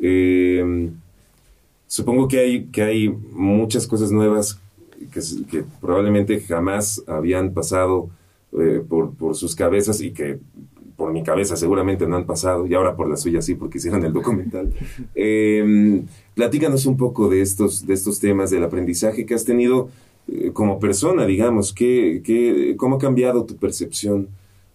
Eh, 0.00 0.90
supongo 1.86 2.28
que 2.28 2.38
hay, 2.38 2.64
que 2.66 2.82
hay 2.82 3.08
muchas 3.08 3.86
cosas 3.86 4.12
nuevas 4.12 4.60
que, 5.12 5.20
que 5.50 5.64
probablemente 5.80 6.40
jamás 6.40 7.02
habían 7.06 7.52
pasado 7.52 8.10
eh, 8.52 8.82
por, 8.86 9.14
por, 9.14 9.36
sus 9.36 9.54
cabezas 9.54 10.00
y 10.00 10.12
que 10.12 10.38
por 10.96 11.12
mi 11.12 11.22
cabeza 11.22 11.56
seguramente 11.56 12.08
no 12.08 12.16
han 12.16 12.26
pasado, 12.26 12.66
y 12.66 12.74
ahora 12.74 12.96
por 12.96 13.08
la 13.08 13.16
suya 13.16 13.40
sí, 13.40 13.54
porque 13.54 13.78
hicieron 13.78 14.04
el 14.04 14.12
documental. 14.12 14.72
Eh, 15.14 16.02
platícanos 16.34 16.86
un 16.86 16.96
poco 16.96 17.28
de 17.28 17.40
estos, 17.40 17.86
de 17.86 17.94
estos 17.94 18.18
temas, 18.20 18.50
del 18.50 18.64
aprendizaje 18.64 19.26
que 19.26 19.34
has 19.34 19.44
tenido 19.44 19.90
eh, 20.28 20.50
como 20.52 20.80
persona, 20.80 21.26
digamos, 21.26 21.72
¿qué, 21.72 22.20
qué, 22.24 22.74
¿cómo 22.76 22.96
ha 22.96 22.98
cambiado 22.98 23.44
tu 23.44 23.56
percepción 23.56 24.28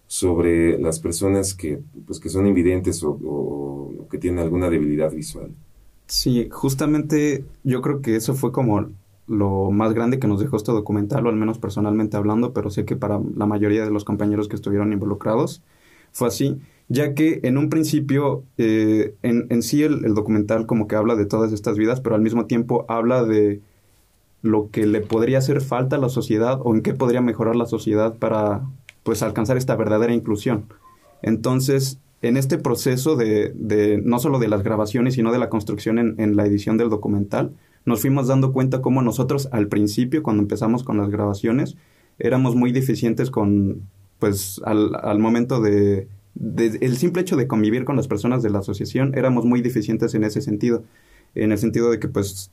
sobre 0.06 0.78
las 0.78 1.00
personas 1.00 1.54
que, 1.54 1.80
pues, 2.06 2.20
que 2.20 2.28
son 2.28 2.46
invidentes 2.46 3.02
o, 3.04 4.06
que 4.10 4.18
tienen 4.18 4.40
alguna 4.40 4.70
debilidad 4.70 5.12
visual? 5.12 5.50
Sí, 6.06 6.48
justamente 6.50 7.44
yo 7.64 7.80
creo 7.82 8.00
que 8.00 8.16
eso 8.16 8.34
fue 8.34 8.52
como 8.52 8.90
lo 9.26 9.70
más 9.70 9.94
grande 9.94 10.18
que 10.18 10.28
nos 10.28 10.40
dejó 10.40 10.56
este 10.56 10.72
documental, 10.72 11.26
o 11.26 11.30
al 11.30 11.36
menos 11.36 11.58
personalmente 11.58 12.16
hablando, 12.16 12.52
pero 12.52 12.70
sé 12.70 12.84
que 12.84 12.96
para 12.96 13.20
la 13.34 13.46
mayoría 13.46 13.84
de 13.84 13.90
los 13.90 14.04
compañeros 14.04 14.48
que 14.48 14.56
estuvieron 14.56 14.92
involucrados 14.92 15.62
fue 16.12 16.28
así, 16.28 16.60
ya 16.88 17.14
que 17.14 17.40
en 17.42 17.56
un 17.56 17.70
principio, 17.70 18.44
eh, 18.58 19.14
en, 19.22 19.46
en, 19.48 19.62
sí 19.62 19.82
el, 19.82 20.04
el, 20.04 20.14
documental 20.14 20.66
como 20.66 20.86
que 20.86 20.96
habla 20.96 21.16
de 21.16 21.24
todas 21.24 21.52
estas 21.52 21.78
vidas, 21.78 22.00
pero 22.02 22.14
al 22.14 22.20
mismo 22.20 22.44
tiempo 22.44 22.84
habla 22.88 23.24
de 23.24 23.62
lo 24.42 24.70
que 24.70 24.86
le 24.86 25.00
podría 25.00 25.38
hacer 25.38 25.62
falta 25.62 25.96
a 25.96 25.98
la 25.98 26.10
sociedad 26.10 26.60
o 26.62 26.74
en 26.74 26.82
qué 26.82 26.92
podría 26.92 27.22
mejorar 27.22 27.56
la 27.56 27.64
sociedad 27.64 28.14
para 28.18 28.62
pues 29.04 29.22
alcanzar 29.22 29.56
esta 29.56 29.76
verdadera 29.76 30.12
inclusión. 30.12 30.66
Entonces, 31.22 32.00
en 32.22 32.36
este 32.36 32.58
proceso 32.58 33.16
de, 33.16 33.52
no 34.02 34.18
solo 34.18 34.38
de 34.38 34.48
las 34.48 34.62
grabaciones, 34.62 35.14
sino 35.14 35.30
de 35.30 35.38
la 35.38 35.50
construcción 35.50 36.16
en, 36.18 36.36
la 36.36 36.46
edición 36.46 36.76
del 36.76 36.88
documental, 36.88 37.52
nos 37.84 38.00
fuimos 38.00 38.26
dando 38.26 38.52
cuenta 38.52 38.80
cómo 38.80 39.02
nosotros 39.02 39.48
al 39.52 39.68
principio, 39.68 40.22
cuando 40.22 40.42
empezamos 40.42 40.84
con 40.84 40.96
las 40.96 41.10
grabaciones, 41.10 41.76
éramos 42.18 42.56
muy 42.56 42.72
deficientes 42.72 43.30
con, 43.30 43.82
pues, 44.18 44.60
al, 44.64 44.94
al 44.96 45.18
momento 45.18 45.60
de, 45.60 46.08
de, 46.34 46.78
el 46.80 46.96
simple 46.96 47.22
hecho 47.22 47.36
de 47.36 47.46
convivir 47.46 47.84
con 47.84 47.96
las 47.96 48.08
personas 48.08 48.42
de 48.42 48.50
la 48.50 48.60
asociación, 48.60 49.12
éramos 49.14 49.44
muy 49.44 49.60
deficientes 49.60 50.14
en 50.14 50.24
ese 50.24 50.40
sentido, 50.40 50.84
en 51.34 51.52
el 51.52 51.58
sentido 51.58 51.90
de 51.90 51.98
que, 51.98 52.08
pues, 52.08 52.50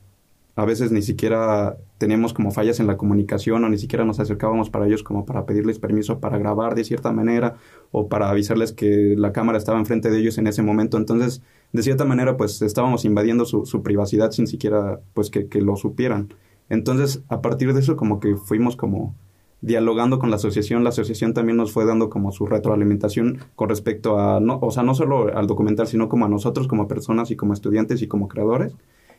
a 0.54 0.64
veces 0.64 0.92
ni 0.92 1.00
siquiera 1.00 1.78
teníamos 1.96 2.34
como 2.34 2.50
fallas 2.50 2.78
en 2.78 2.86
la 2.86 2.98
comunicación 2.98 3.64
o 3.64 3.68
ni 3.68 3.78
siquiera 3.78 4.04
nos 4.04 4.20
acercábamos 4.20 4.68
para 4.68 4.86
ellos 4.86 5.02
como 5.02 5.24
para 5.24 5.46
pedirles 5.46 5.78
permiso 5.78 6.20
para 6.20 6.36
grabar 6.36 6.74
de 6.74 6.84
cierta 6.84 7.10
manera 7.12 7.56
o 7.90 8.08
para 8.08 8.28
avisarles 8.28 8.72
que 8.72 9.14
la 9.16 9.32
cámara 9.32 9.56
estaba 9.56 9.78
enfrente 9.78 10.10
de 10.10 10.18
ellos 10.18 10.36
en 10.36 10.46
ese 10.46 10.62
momento. 10.62 10.98
Entonces, 10.98 11.42
de 11.72 11.82
cierta 11.82 12.04
manera, 12.04 12.36
pues 12.36 12.60
estábamos 12.60 13.06
invadiendo 13.06 13.46
su, 13.46 13.82
privacidad 13.82 14.30
sin 14.30 14.46
siquiera 14.46 15.00
pues 15.14 15.30
que, 15.30 15.48
que, 15.48 15.62
lo 15.62 15.76
supieran. 15.76 16.34
Entonces, 16.68 17.22
a 17.28 17.40
partir 17.40 17.72
de 17.72 17.80
eso 17.80 17.96
como 17.96 18.20
que 18.20 18.36
fuimos 18.36 18.76
como 18.76 19.14
dialogando 19.62 20.18
con 20.18 20.28
la 20.28 20.36
asociación, 20.36 20.84
la 20.84 20.90
asociación 20.90 21.32
también 21.32 21.56
nos 21.56 21.72
fue 21.72 21.86
dando 21.86 22.10
como 22.10 22.30
su 22.32 22.46
retroalimentación 22.46 23.38
con 23.54 23.68
respecto 23.70 24.18
a, 24.18 24.40
no, 24.40 24.58
o 24.60 24.70
sea, 24.70 24.82
no 24.82 24.94
solo 24.94 25.34
al 25.34 25.46
documental, 25.46 25.86
sino 25.86 26.08
como 26.08 26.26
a 26.26 26.28
nosotros 26.28 26.68
como 26.68 26.88
personas 26.88 27.30
y 27.30 27.36
como 27.36 27.54
estudiantes 27.54 28.02
y 28.02 28.08
como 28.08 28.28
creadores 28.28 28.74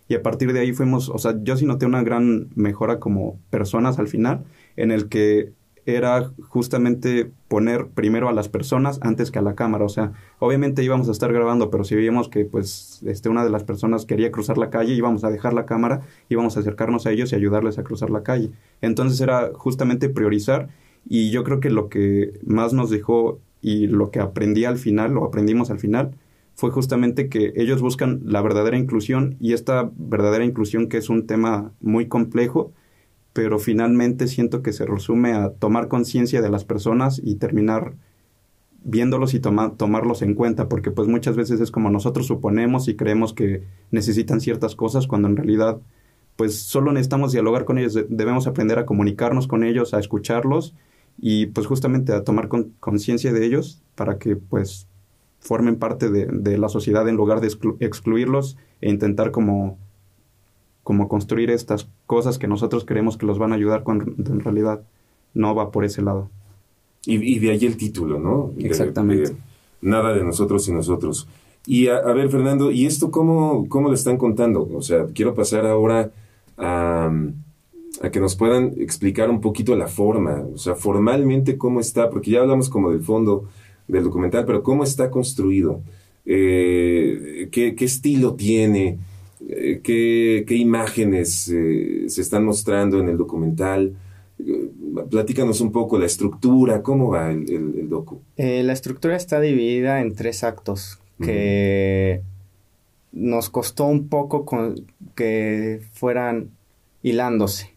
y 0.07 0.15
a 0.15 0.24
partir 0.24 0.53
de 0.53 0.60
ahí 0.60 0.74
fuimos, 0.74 1.10
o 1.10 1.17
sea, 1.17 1.36
yo 1.43 1.55
sí 1.55 1.65
noté 1.65 1.86
una 1.86 2.03
gran 2.03 2.50
mejora 2.55 3.00
como 3.00 3.39
personas 3.50 4.00
al 4.00 4.07
final, 4.07 4.43
en 4.75 4.91
el 4.91 5.10
que 5.10 5.53
era 5.86 6.31
justamente 6.48 7.31
poner 7.48 7.88
primero 7.88 8.29
a 8.29 8.33
las 8.33 8.48
personas 8.48 9.00
antes 9.01 9.31
que 9.31 9.39
a 9.39 9.41
la 9.41 9.55
cámara. 9.55 9.86
O 9.86 9.89
sea, 9.89 10.13
obviamente 10.39 10.83
íbamos 10.83 11.10
a 11.10 11.12
estar 11.12 11.31
grabando, 11.33 11.69
pero 11.69 11.83
si 11.83 11.95
veíamos 11.95 12.29
que 12.29 12.45
pues 12.45 13.01
este, 13.05 13.29
una 13.29 13.43
de 13.43 13.50
las 13.50 13.63
personas 13.63 14.05
quería 14.05 14.31
cruzar 14.31 14.57
la 14.57 14.69
calle, 14.69 14.93
íbamos 14.93 15.24
a 15.24 15.29
dejar 15.29 15.53
la 15.53 15.65
cámara, 15.65 16.01
íbamos 16.29 16.55
a 16.55 16.62
acercarnos 16.62 17.05
a 17.05 17.12
ellos 17.12 17.31
y 17.31 17.36
ayudarles 17.36 17.77
a 17.77 17.83
cruzar 17.83 18.10
la 18.10 18.24
calle. 18.24 18.51
Entonces 18.81 19.19
era 19.19 19.51
justamente 19.53 20.10
priorizar 20.10 20.69
y 21.07 21.31
yo 21.31 21.43
creo 21.43 21.60
que 21.60 21.69
lo 21.69 21.89
que 21.89 22.39
más 22.45 22.74
nos 22.74 22.89
dejó 22.89 23.39
y 23.62 23.88
lo 23.88 24.10
que 24.12 24.19
aprendí 24.19 24.65
al 24.65 24.77
final, 24.77 25.13
lo 25.13 25.25
aprendimos 25.25 25.69
al 25.69 25.79
final, 25.79 26.15
fue 26.55 26.72
justamente 26.72 27.29
que 27.29 27.53
ellos 27.55 27.81
buscan 27.81 28.22
la 28.25 28.41
verdadera 28.41 28.77
inclusión 28.77 29.38
y 29.39 29.53
esta 29.53 29.91
verdadera 29.95 30.45
inclusión 30.45 30.88
que 30.88 30.98
es 30.98 31.10
un 31.10 31.25
tema 31.25 31.72
muy 31.81 32.07
complejo, 32.07 32.72
pero 33.33 33.57
finalmente 33.60 34.27
siento 34.27 34.62
que 34.62 34.74
se 34.74 34.86
resume 34.86 35.33
a 35.33 35.50
tomar 35.50 35.88
conciencia 35.88 36.41
de 36.41 36.50
las 36.50 36.65
personas 36.65 37.19
y 37.24 37.36
terminar 37.36 37.95
viéndolos 38.83 39.33
y 39.33 39.39
tomarlos 39.39 40.22
en 40.22 40.36
cuenta, 40.36 40.67
porque 40.67 40.91
pues 40.91 41.07
muchas 41.07 41.36
veces 41.36 41.60
es 41.62 41.72
como 41.72 41.89
nosotros 41.89 42.27
suponemos 42.27 42.88
y 42.88 42.95
creemos 42.95 43.33
que 43.33 43.63
necesitan 43.91 44.41
ciertas 44.41 44.75
cosas 44.75 45.07
cuando 45.07 45.29
en 45.29 45.38
realidad 45.38 45.79
pues 46.36 46.60
solo 46.60 46.91
necesitamos 46.91 47.31
dialogar 47.31 47.63
con 47.65 47.77
ellos, 47.77 47.98
debemos 48.10 48.48
aprender 48.48 48.79
a 48.79 48.86
comunicarnos 48.86 49.48
con 49.48 49.63
ellos, 49.63 49.93
a 49.93 50.00
escucharlos 50.00 50.75
y 51.17 51.48
pues 51.48 51.67
justamente 51.67 52.12
a 52.12 52.24
tomar 52.24 52.50
conciencia 52.79 53.31
de 53.31 53.45
ellos 53.45 53.81
para 53.95 54.17
que 54.17 54.36
pues 54.36 54.88
formen 55.44 55.76
parte 55.76 56.10
de, 56.10 56.26
de 56.26 56.58
la 56.58 56.70
sociedad 56.70 57.08
en 57.08 57.16
lugar 57.16 57.42
de 57.42 57.52
excluirlos 57.80 58.58
e 58.82 58.90
intentar 58.90 59.32
como 59.32 59.78
como 60.84 61.08
construir 61.08 61.50
estas 61.50 61.88
cosas 62.06 62.38
que 62.38 62.48
nosotros 62.48 62.86
creemos 62.86 63.18
que 63.18 63.26
los 63.26 63.40
van 63.40 63.54
a 63.54 63.56
ayudar 63.56 63.84
cuando 63.84 64.06
en 64.06 64.40
realidad 64.42 64.84
no 65.34 65.56
va 65.56 65.72
por 65.72 65.86
ese 65.86 66.02
lado. 66.02 66.30
Y, 67.06 67.40
de 67.40 67.52
ahí 67.52 67.66
el 67.66 67.76
título, 67.76 68.20
¿no? 68.20 68.52
Exactamente. 68.60 69.36
nada 69.82 70.14
de 70.14 70.24
nosotros 70.24 70.68
y 70.70 70.72
nosotros. 70.72 71.28
Y 71.66 71.88
a, 71.88 72.00
ver, 72.02 72.30
Fernando, 72.30 72.72
¿y 72.72 72.86
esto 72.86 73.12
cómo, 73.12 73.68
cómo 73.68 73.90
le 73.90 73.96
están 73.96 74.18
contando? 74.18 74.70
O 74.74 74.82
sea, 74.82 75.08
quiero 75.14 75.34
pasar 75.34 75.66
ahora 75.66 76.12
a, 76.58 77.12
a 78.02 78.10
que 78.10 78.20
nos 78.20 78.36
puedan 78.36 78.74
explicar 78.78 79.30
un 79.30 79.42
poquito 79.42 79.76
la 79.76 79.88
forma, 79.88 80.44
o 80.54 80.58
sea, 80.58 80.76
formalmente 80.76 81.58
cómo 81.58 81.80
está, 81.80 82.10
porque 82.10 82.32
ya 82.32 82.42
hablamos 82.42 82.70
como 82.70 82.92
del 82.92 83.02
fondo 83.02 83.46
del 83.88 84.04
documental, 84.04 84.46
pero 84.46 84.63
cómo 84.63 84.84
está 84.84 85.10
construido, 85.10 85.82
eh, 86.25 87.50
qué, 87.52 87.75
qué 87.75 87.86
estilo 87.86 88.36
tiene, 88.36 88.98
eh, 89.50 89.82
qué, 89.84 90.56
imágenes 90.56 91.50
eh, 91.50 92.06
se 92.08 92.22
están 92.22 92.46
mostrando 92.46 93.00
en 93.00 93.10
el 93.10 93.18
documental. 93.18 93.96
Platícanos 95.10 95.62
un 95.62 95.72
poco 95.72 95.98
la 95.98 96.06
estructura, 96.06 96.82
cómo 96.82 97.10
va 97.10 97.32
el, 97.32 97.50
el, 97.50 97.90
docu. 97.90 98.22
la 98.38 98.74
estructura 98.74 99.16
está 99.16 99.40
dividida 99.40 100.02
en 100.02 100.13
tres 100.16 100.44
actos 100.44 101.00
que 101.20 102.22
nos 103.13 103.50
costó 103.50 103.86
un 103.86 104.10
poco 104.10 104.46
que 105.16 105.82
fueran 105.94 106.50
hilándose. 107.04 107.74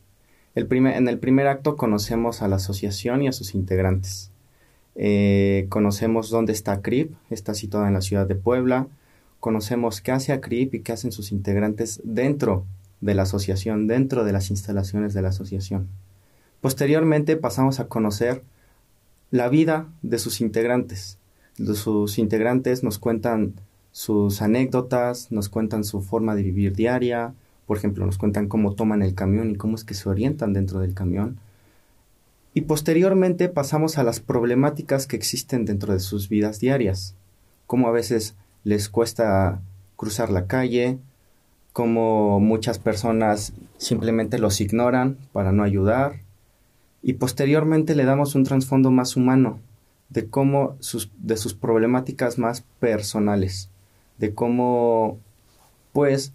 El 0.54 0.66
primer, 0.66 0.96
en 0.96 1.06
el 1.06 1.18
primer 1.18 1.46
acto 1.46 1.76
conocemos 1.76 2.42
a 2.42 2.48
la 2.48 2.56
asociación 2.56 3.22
y 3.22 3.28
a 3.28 3.32
sus 3.32 3.54
integrantes. 3.54 4.32
Conocemos 5.68 6.30
dónde 6.30 6.52
está 6.52 6.80
CRIP, 6.80 7.14
está 7.30 7.54
situada 7.54 7.88
en 7.88 7.94
la 7.94 8.00
ciudad 8.00 8.26
de 8.26 8.34
Puebla 8.34 8.88
conocemos 9.46 10.00
qué 10.00 10.10
hace 10.10 10.32
ACRIP 10.32 10.74
y 10.74 10.80
qué 10.80 10.92
hacen 10.92 11.12
sus 11.12 11.30
integrantes 11.30 12.00
dentro 12.02 12.64
de 13.00 13.14
la 13.14 13.22
asociación, 13.22 13.86
dentro 13.86 14.24
de 14.24 14.32
las 14.32 14.50
instalaciones 14.50 15.14
de 15.14 15.22
la 15.22 15.28
asociación. 15.28 15.86
Posteriormente 16.60 17.36
pasamos 17.36 17.78
a 17.78 17.86
conocer 17.86 18.42
la 19.30 19.48
vida 19.48 19.86
de 20.02 20.18
sus 20.18 20.40
integrantes. 20.40 21.18
Sus 21.74 22.18
integrantes 22.18 22.82
nos 22.82 22.98
cuentan 22.98 23.54
sus 23.92 24.42
anécdotas, 24.42 25.30
nos 25.30 25.48
cuentan 25.48 25.84
su 25.84 26.02
forma 26.02 26.34
de 26.34 26.42
vivir 26.42 26.74
diaria, 26.74 27.32
por 27.66 27.76
ejemplo, 27.76 28.04
nos 28.04 28.18
cuentan 28.18 28.48
cómo 28.48 28.74
toman 28.74 29.00
el 29.02 29.14
camión 29.14 29.52
y 29.52 29.54
cómo 29.54 29.76
es 29.76 29.84
que 29.84 29.94
se 29.94 30.08
orientan 30.08 30.52
dentro 30.52 30.80
del 30.80 30.94
camión. 30.94 31.38
Y 32.56 32.62
posteriormente 32.62 33.50
pasamos 33.50 33.98
a 33.98 34.02
las 34.02 34.20
problemáticas 34.20 35.06
que 35.06 35.14
existen 35.14 35.66
dentro 35.66 35.92
de 35.92 36.00
sus 36.00 36.30
vidas 36.30 36.58
diarias, 36.58 37.14
cómo 37.66 37.86
a 37.86 37.90
veces 37.90 38.34
les 38.64 38.88
cuesta 38.88 39.60
cruzar 39.96 40.30
la 40.30 40.46
calle, 40.46 40.96
como 41.74 42.40
muchas 42.40 42.78
personas 42.78 43.52
simplemente 43.76 44.38
los 44.38 44.62
ignoran 44.62 45.18
para 45.34 45.52
no 45.52 45.64
ayudar, 45.64 46.22
y 47.02 47.12
posteriormente 47.12 47.94
le 47.94 48.06
damos 48.06 48.34
un 48.34 48.44
trasfondo 48.44 48.90
más 48.90 49.16
humano 49.16 49.58
de 50.08 50.30
cómo 50.30 50.78
sus, 50.80 51.10
de 51.18 51.36
sus 51.36 51.52
problemáticas 51.52 52.38
más 52.38 52.62
personales, 52.80 53.68
de 54.16 54.32
cómo 54.32 55.18
pues 55.92 56.32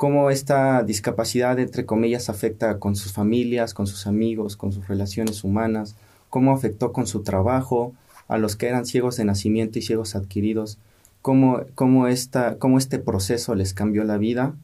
cómo 0.00 0.30
esta 0.30 0.82
discapacidad 0.82 1.58
entre 1.58 1.84
comillas 1.84 2.30
afecta 2.30 2.78
con 2.78 2.96
sus 2.96 3.12
familias, 3.12 3.74
con 3.74 3.86
sus 3.86 4.06
amigos, 4.06 4.56
con 4.56 4.72
sus 4.72 4.88
relaciones 4.88 5.44
humanas, 5.44 5.94
cómo 6.30 6.54
afectó 6.54 6.94
con 6.94 7.06
su 7.06 7.22
trabajo, 7.22 7.92
a 8.26 8.38
los 8.38 8.56
que 8.56 8.68
eran 8.68 8.86
ciegos 8.86 9.18
de 9.18 9.26
nacimiento 9.26 9.78
y 9.78 9.82
ciegos 9.82 10.16
adquiridos, 10.16 10.78
cómo, 11.20 11.64
cómo, 11.74 12.06
esta, 12.06 12.56
cómo 12.56 12.78
este 12.78 12.98
proceso 12.98 13.54
les 13.54 13.74
cambió 13.74 14.02
la 14.04 14.16
vida. 14.16 14.54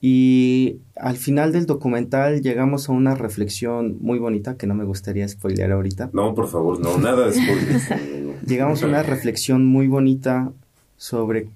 Y 0.00 0.78
al 0.96 1.16
final 1.16 1.52
del 1.52 1.66
documental 1.66 2.42
llegamos 2.42 2.88
a 2.88 2.92
una 2.92 3.14
reflexión 3.14 3.98
muy 4.00 4.18
bonita 4.18 4.56
que 4.56 4.66
no 4.66 4.74
me 4.74 4.82
gustaría 4.82 5.28
spoilear 5.28 5.70
ahorita. 5.70 6.10
No, 6.12 6.34
por 6.34 6.48
favor, 6.48 6.80
no, 6.80 6.98
nada 6.98 7.28
de 7.28 7.34
spoilers. 7.34 7.88
llegamos 8.44 8.82
a 8.82 8.88
una 8.88 9.04
reflexión 9.04 9.64
muy 9.64 9.86
bonita 9.86 10.50
sobre 10.96 11.50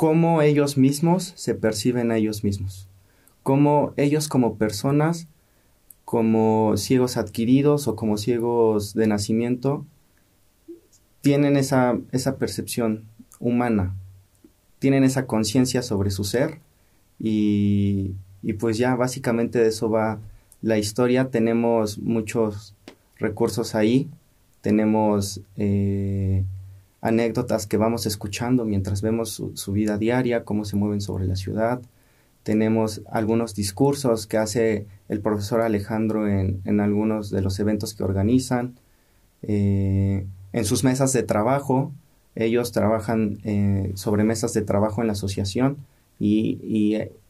cómo 0.00 0.40
ellos 0.40 0.78
mismos 0.78 1.34
se 1.36 1.54
perciben 1.54 2.10
a 2.10 2.16
ellos 2.16 2.42
mismos. 2.42 2.88
Cómo 3.42 3.92
ellos 3.98 4.28
como 4.28 4.56
personas, 4.56 5.28
como 6.06 6.78
ciegos 6.78 7.18
adquiridos 7.18 7.86
o 7.86 7.96
como 7.96 8.16
ciegos 8.16 8.94
de 8.94 9.06
nacimiento, 9.06 9.84
tienen 11.20 11.58
esa, 11.58 11.98
esa 12.12 12.38
percepción 12.38 13.04
humana. 13.40 13.94
Tienen 14.78 15.04
esa 15.04 15.26
conciencia 15.26 15.82
sobre 15.82 16.10
su 16.10 16.24
ser 16.24 16.60
y, 17.18 18.14
pues 18.58 18.78
ya 18.78 18.94
básicamente 18.94 19.58
de 19.58 19.68
eso 19.68 19.90
va 19.90 20.18
la 20.62 20.78
historia. 20.78 21.28
Tenemos 21.28 21.98
muchos 21.98 22.74
recursos 23.18 23.74
ahí, 23.74 24.08
tenemos 24.62 25.42
eh, 25.58 26.42
anécdotas 27.00 27.66
que 27.66 27.76
vamos 27.76 28.06
escuchando 28.06 28.64
mientras 28.64 29.02
vemos 29.02 29.42
su, 29.54 29.72
vida 29.72 29.98
diaria, 29.98 30.44
cómo 30.44 30.64
se 30.64 30.76
mueven 30.76 31.00
sobre 31.00 31.26
la 31.26 31.36
ciudad. 31.36 31.80
Tenemos 32.42 33.02
algunos 33.10 33.54
discursos 33.54 34.26
que 34.26 34.38
hace 34.38 34.86
el 35.08 35.20
profesor 35.20 35.60
Alejandro 35.60 36.28
en, 36.28 36.60
en 36.64 36.80
algunos 36.80 37.30
de 37.30 37.42
los 37.42 37.58
eventos 37.60 37.94
que 37.94 38.04
organizan. 38.04 38.76
Eh, 39.42 40.26
en 40.52 40.64
sus 40.64 40.84
mesas 40.84 41.12
de 41.12 41.22
trabajo 41.22 41.92
ellos 42.34 42.72
trabajan 42.72 43.38
eh, 43.44 43.92
sobre 43.94 44.24
mesas 44.24 44.52
de 44.52 44.62
trabajo 44.62 45.00
en 45.00 45.08
la 45.08 45.14
asociación 45.14 45.78
y, 46.18 46.58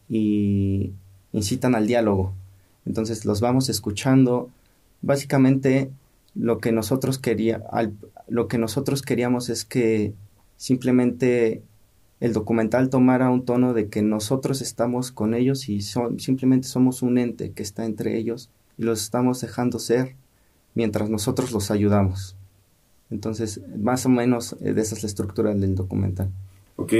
y, 0.09 0.93
incitan 1.33 1.75
al 1.75 1.87
diálogo. 1.87 2.33
Entonces 2.85 3.25
los 3.25 3.41
vamos 3.41 3.69
escuchando. 3.69 4.49
Básicamente 5.01 5.91
lo 6.35 6.59
que 6.59 6.71
nosotros 6.71 7.19
quería, 7.19 7.63
lo 8.27 8.47
que 8.47 8.57
nosotros 8.57 9.01
queríamos 9.01 9.49
es 9.49 9.65
que 9.65 10.13
simplemente 10.57 11.63
el 12.19 12.33
documental 12.33 12.89
tomara 12.89 13.29
un 13.29 13.45
tono 13.45 13.73
de 13.73 13.87
que 13.89 14.01
nosotros 14.01 14.61
estamos 14.61 15.11
con 15.11 15.33
ellos 15.33 15.67
y 15.69 15.81
simplemente 15.81 16.67
somos 16.67 17.01
un 17.01 17.17
ente 17.17 17.51
que 17.51 17.63
está 17.63 17.85
entre 17.85 18.17
ellos 18.17 18.49
y 18.77 18.83
los 18.83 19.01
estamos 19.01 19.41
dejando 19.41 19.79
ser 19.79 20.15
mientras 20.75 21.09
nosotros 21.09 21.51
los 21.51 21.71
ayudamos. 21.71 22.35
Entonces, 23.09 23.59
más 23.77 24.05
o 24.05 24.09
menos 24.09 24.55
eh, 24.61 24.73
de 24.73 24.81
esa 24.81 24.95
es 24.95 25.03
la 25.03 25.07
estructura 25.07 25.53
del 25.53 25.75
documental. 25.75 26.29
Ok, 26.77 26.93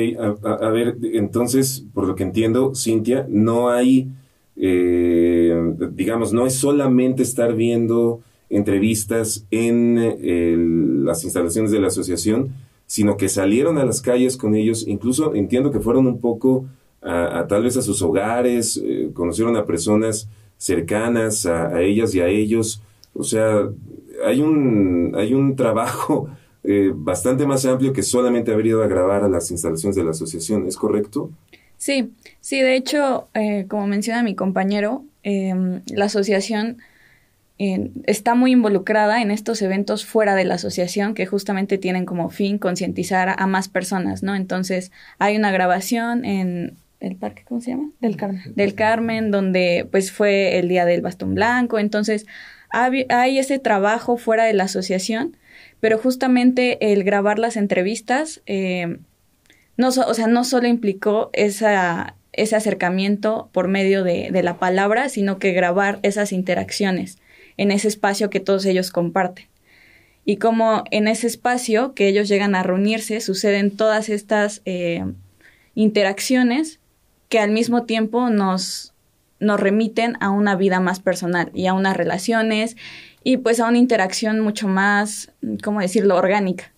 a, 0.44 0.70
ver, 0.70 0.98
entonces, 1.02 1.86
por 1.94 2.06
lo 2.06 2.16
que 2.16 2.24
entiendo, 2.24 2.76
Cintia, 2.76 3.26
no 3.30 3.70
hay, 3.70 4.12
eh, 4.58 5.74
digamos, 5.94 6.34
no 6.34 6.46
es 6.46 6.56
solamente 6.56 7.24
estar 7.24 7.56
viendo 7.56 8.22
entrevistas 8.52 9.46
en 9.50 11.06
las 11.06 11.24
instalaciones 11.24 11.72
de 11.72 11.80
la 11.80 11.88
asociación, 11.88 12.54
sino 12.92 13.16
que 13.16 13.30
salieron 13.30 13.78
a 13.78 13.86
las 13.86 14.02
calles 14.02 14.36
con 14.36 14.54
ellos, 14.54 14.86
incluso 14.86 15.34
entiendo 15.34 15.72
que 15.72 15.80
fueron 15.80 16.08
un 16.08 16.20
poco 16.20 16.66
a, 17.02 17.46
tal 17.48 17.64
vez 17.64 17.78
a 17.78 17.82
sus 17.82 18.02
hogares, 18.02 18.82
eh, 18.84 19.12
conocieron 19.14 19.56
a 19.56 19.66
personas 19.66 20.28
cercanas 20.58 21.46
a, 21.46 21.82
ellas 21.82 22.14
y 22.14 22.20
a 22.20 22.28
ellos, 22.28 22.82
o 23.14 23.24
sea, 23.24 23.70
hay 24.26 24.42
un, 24.42 25.14
hay 25.16 25.34
un 25.34 25.56
trabajo 25.56 26.28
eh, 26.66 26.92
bastante 26.94 27.48
más 27.48 27.66
amplio 27.66 27.94
que 27.94 28.04
solamente 28.04 28.52
haber 28.52 28.68
ido 28.68 28.84
a 28.84 28.88
grabar 28.88 29.24
a 29.24 29.30
las 29.30 29.50
instalaciones 29.52 29.96
de 29.96 30.04
la 30.04 30.12
asociación, 30.12 30.68
¿es 30.68 30.76
correcto? 30.76 31.32
Sí, 31.78 32.12
sí, 32.42 32.60
de 32.60 32.76
hecho, 32.76 33.30
eh, 33.34 33.68
como 33.70 33.88
menciona 33.88 34.22
mi 34.22 34.36
compañero, 34.36 35.06
la 35.24 36.06
asociación 36.06 36.80
está 38.06 38.34
muy 38.34 38.54
involucrada 38.54 39.22
en 39.22 39.30
estos 39.30 39.62
eventos 39.62 40.04
fuera 40.04 40.34
de 40.36 40.46
la 40.46 40.56
asociación 40.56 41.14
que 41.14 41.28
justamente 41.28 41.78
tienen 41.78 42.06
como 42.06 42.30
fin 42.30 42.58
concientizar 42.58 43.36
a, 43.38 43.48
más 43.48 43.68
personas, 43.68 44.24
¿no? 44.24 44.36
Entonces, 44.36 44.92
hay 45.20 45.36
una 45.36 45.52
grabación 45.52 46.26
en 46.26 46.78
el 47.00 47.16
parque, 47.16 47.44
¿cómo 47.48 47.62
se 47.62 47.72
llama? 47.72 47.92
Del 48.00 48.18
Carmen. 48.18 48.42
Del 48.56 48.74
Carmen, 48.74 49.30
donde 49.30 49.88
pues 49.92 50.12
fue 50.12 50.58
el 50.58 50.70
día 50.70 50.86
del 50.86 51.02
bastón 51.02 51.36
blanco. 51.36 51.78
Entonces, 51.78 52.26
hay 52.72 53.38
ese 53.38 53.60
trabajo 53.60 54.18
fuera 54.18 54.46
de 54.46 54.54
la 54.54 54.64
asociación, 54.64 55.38
pero 55.80 56.00
justamente 56.00 56.92
el 56.92 57.04
grabar 57.04 57.38
las 57.38 57.58
entrevistas, 57.58 58.42
eh, 58.48 58.98
no, 59.78 59.90
o 59.90 60.14
sea, 60.14 60.26
no 60.26 60.44
solo 60.46 60.68
implicó 60.68 61.30
esa, 61.34 62.16
ese 62.34 62.56
acercamiento 62.56 63.50
por 63.52 63.68
medio 63.68 64.04
de, 64.04 64.32
de 64.32 64.42
la 64.42 64.58
palabra, 64.58 65.10
sino 65.10 65.38
que 65.38 65.54
grabar 65.54 66.00
esas 66.02 66.32
interacciones 66.32 67.21
en 67.62 67.70
ese 67.70 67.88
espacio 67.88 68.32
que 68.32 68.40
todos 68.40 68.66
ellos 68.66 68.90
comparten. 68.90 69.46
Y 70.26 70.38
como 70.38 70.84
en 70.90 71.08
ese 71.08 71.28
espacio 71.28 71.94
que 71.94 72.08
ellos 72.08 72.28
llegan 72.28 72.56
a 72.56 72.64
reunirse 72.64 73.22
suceden 73.22 73.70
todas 73.70 74.10
estas 74.10 74.64
eh, 74.66 75.06
interacciones 75.76 76.80
que 77.30 77.38
al 77.38 77.52
mismo 77.52 77.84
tiempo 77.84 78.32
nos, 78.32 78.96
nos 79.40 79.60
remiten 79.60 80.18
a 80.22 80.32
una 80.32 80.56
vida 80.56 80.80
más 80.80 81.00
personal 81.02 81.52
y 81.54 81.68
a 81.68 81.76
unas 81.76 81.96
relaciones 81.96 82.78
y 83.24 83.38
pues 83.38 83.60
a 83.60 83.68
una 83.68 83.78
interacción 83.78 84.40
mucho 84.40 84.68
más, 84.68 85.32
¿cómo 85.64 85.82
decirlo?, 85.82 86.16
orgánica. 86.16 86.72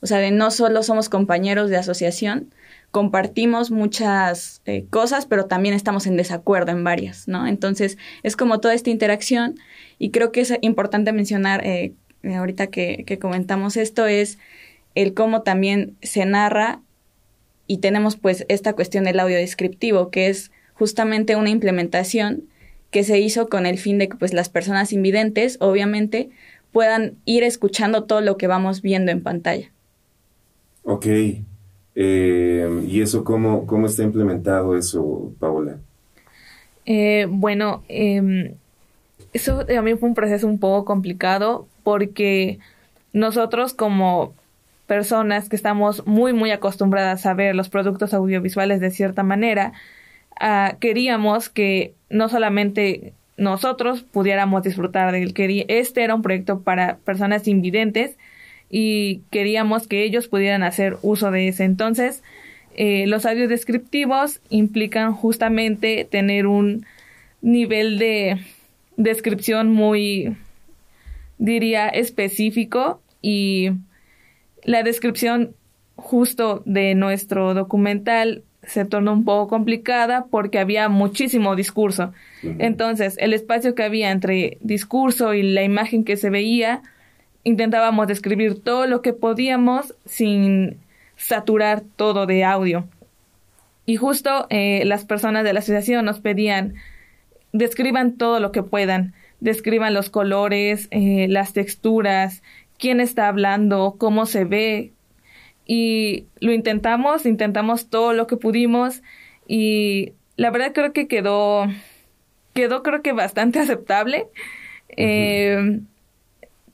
O 0.00 0.06
sea, 0.06 0.18
de 0.18 0.30
no 0.30 0.52
solo 0.52 0.84
somos 0.84 1.08
compañeros 1.08 1.68
de 1.68 1.78
asociación, 1.78 2.54
compartimos 2.90 3.70
muchas 3.70 4.62
eh, 4.64 4.86
cosas, 4.88 5.26
pero 5.26 5.46
también 5.46 5.74
estamos 5.74 6.06
en 6.06 6.16
desacuerdo 6.16 6.72
en 6.72 6.84
varias, 6.84 7.28
¿no? 7.28 7.46
Entonces, 7.46 7.98
es 8.22 8.36
como 8.36 8.60
toda 8.60 8.74
esta 8.74 8.90
interacción 8.90 9.56
y 9.98 10.10
creo 10.10 10.32
que 10.32 10.40
es 10.40 10.54
importante 10.62 11.12
mencionar, 11.12 11.64
eh, 11.66 11.92
ahorita 12.24 12.68
que, 12.68 13.18
comentamos 13.20 13.76
esto, 13.76 14.06
es 14.06 14.38
el 14.94 15.14
cómo 15.14 15.42
también 15.42 15.96
se 16.02 16.24
narra 16.24 16.80
y 17.66 17.78
tenemos 17.78 18.16
pues 18.16 18.46
esta 18.48 18.72
cuestión 18.72 19.04
del 19.04 19.20
audio 19.20 19.36
descriptivo, 19.36 20.10
que 20.10 20.28
es 20.28 20.50
justamente 20.72 21.36
una 21.36 21.50
implementación 21.50 22.44
que 22.90 23.04
se 23.04 23.18
hizo 23.18 23.48
con 23.48 23.66
el 23.66 23.76
fin 23.76 23.98
de 23.98 24.08
que 24.08 24.16
pues 24.16 24.32
las 24.32 24.48
personas 24.48 24.94
invidentes, 24.94 25.58
obviamente, 25.60 26.30
puedan 26.72 27.16
ir 27.26 27.42
escuchando 27.42 28.04
todo 28.04 28.22
lo 28.22 28.38
que 28.38 28.46
vamos 28.46 28.80
viendo 28.80 29.12
en 29.12 29.22
pantalla. 29.22 29.70
Ok. 30.84 31.06
Eh, 32.00 32.84
¿Y 32.86 33.00
eso 33.00 33.24
cómo, 33.24 33.66
cómo 33.66 33.86
está 33.86 34.04
implementado 34.04 34.76
eso, 34.76 35.32
Paola? 35.40 35.78
Eh, 36.86 37.26
bueno, 37.28 37.82
eh, 37.88 38.54
eso 39.32 39.66
también 39.66 39.98
fue 39.98 40.08
un 40.08 40.14
proceso 40.14 40.46
un 40.46 40.60
poco 40.60 40.84
complicado 40.84 41.66
porque 41.82 42.60
nosotros 43.12 43.74
como 43.74 44.32
personas 44.86 45.48
que 45.48 45.56
estamos 45.56 46.06
muy, 46.06 46.32
muy 46.32 46.52
acostumbradas 46.52 47.26
a 47.26 47.34
ver 47.34 47.56
los 47.56 47.68
productos 47.68 48.14
audiovisuales 48.14 48.78
de 48.78 48.92
cierta 48.92 49.24
manera, 49.24 49.72
uh, 50.40 50.78
queríamos 50.78 51.48
que 51.48 51.94
no 52.10 52.28
solamente 52.28 53.12
nosotros 53.36 54.04
pudiéramos 54.04 54.62
disfrutar 54.62 55.10
de 55.10 55.24
él, 55.24 55.64
este 55.66 56.04
era 56.04 56.14
un 56.14 56.22
proyecto 56.22 56.60
para 56.60 56.98
personas 56.98 57.48
invidentes 57.48 58.16
y 58.70 59.22
queríamos 59.30 59.86
que 59.86 60.04
ellos 60.04 60.28
pudieran 60.28 60.62
hacer 60.62 60.96
uso 61.02 61.30
de 61.30 61.48
ese. 61.48 61.64
Entonces, 61.64 62.22
eh, 62.76 63.06
los 63.06 63.26
audios 63.26 63.48
descriptivos 63.48 64.40
implican 64.50 65.12
justamente 65.12 66.06
tener 66.10 66.46
un 66.46 66.86
nivel 67.40 67.98
de 67.98 68.38
descripción 68.96 69.70
muy, 69.72 70.36
diría, 71.38 71.88
específico 71.88 73.00
y 73.22 73.70
la 74.64 74.82
descripción 74.82 75.54
justo 75.96 76.62
de 76.66 76.94
nuestro 76.94 77.54
documental 77.54 78.42
se 78.62 78.84
tornó 78.84 79.12
un 79.12 79.24
poco 79.24 79.48
complicada 79.48 80.26
porque 80.30 80.58
había 80.58 80.88
muchísimo 80.88 81.56
discurso. 81.56 82.12
Entonces, 82.42 83.16
el 83.18 83.32
espacio 83.32 83.74
que 83.74 83.82
había 83.82 84.10
entre 84.10 84.58
discurso 84.60 85.32
y 85.32 85.42
la 85.42 85.62
imagen 85.62 86.04
que 86.04 86.16
se 86.16 86.28
veía, 86.28 86.82
intentábamos 87.48 88.06
describir 88.06 88.62
todo 88.62 88.86
lo 88.86 89.00
que 89.00 89.14
podíamos 89.14 89.94
sin 90.04 90.78
saturar 91.16 91.82
todo 91.96 92.26
de 92.26 92.44
audio. 92.44 92.86
Y 93.86 93.96
justo 93.96 94.46
eh, 94.50 94.82
las 94.84 95.06
personas 95.06 95.44
de 95.44 95.54
la 95.54 95.60
asociación 95.60 96.04
nos 96.04 96.20
pedían 96.20 96.74
describan 97.52 98.18
todo 98.18 98.38
lo 98.38 98.52
que 98.52 98.62
puedan, 98.62 99.14
describan 99.40 99.94
los 99.94 100.10
colores, 100.10 100.88
eh, 100.90 101.26
las 101.30 101.54
texturas, 101.54 102.42
quién 102.78 103.00
está 103.00 103.28
hablando, 103.28 103.96
cómo 103.96 104.26
se 104.26 104.44
ve. 104.44 104.92
Y 105.64 106.26
lo 106.40 106.52
intentamos, 106.52 107.24
intentamos 107.24 107.88
todo 107.88 108.12
lo 108.12 108.26
que 108.26 108.36
pudimos 108.36 109.02
y 109.46 110.12
la 110.36 110.50
verdad 110.50 110.72
creo 110.74 110.92
que 110.92 111.08
quedó, 111.08 111.64
quedó 112.52 112.82
creo 112.82 113.00
que 113.00 113.12
bastante 113.12 113.58
aceptable. 113.64 114.26
Eh, 114.90 115.80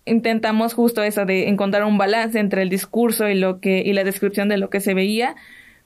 intentamos 0.07 0.75
justo 0.75 1.03
eso 1.03 1.25
de 1.25 1.49
encontrar 1.49 1.85
un 1.85 1.99
balance 1.99 2.39
entre 2.39 2.63
el 2.63 2.69
discurso 2.69 3.29
y 3.29 3.35
lo 3.35 3.61
que 3.61 3.83
y 3.85 3.93
la 3.93 4.05
descripción 4.05 4.49
de 4.49 4.59
lo 4.59 4.71
que 4.71 4.81
se 4.81 4.95
veía, 4.95 5.37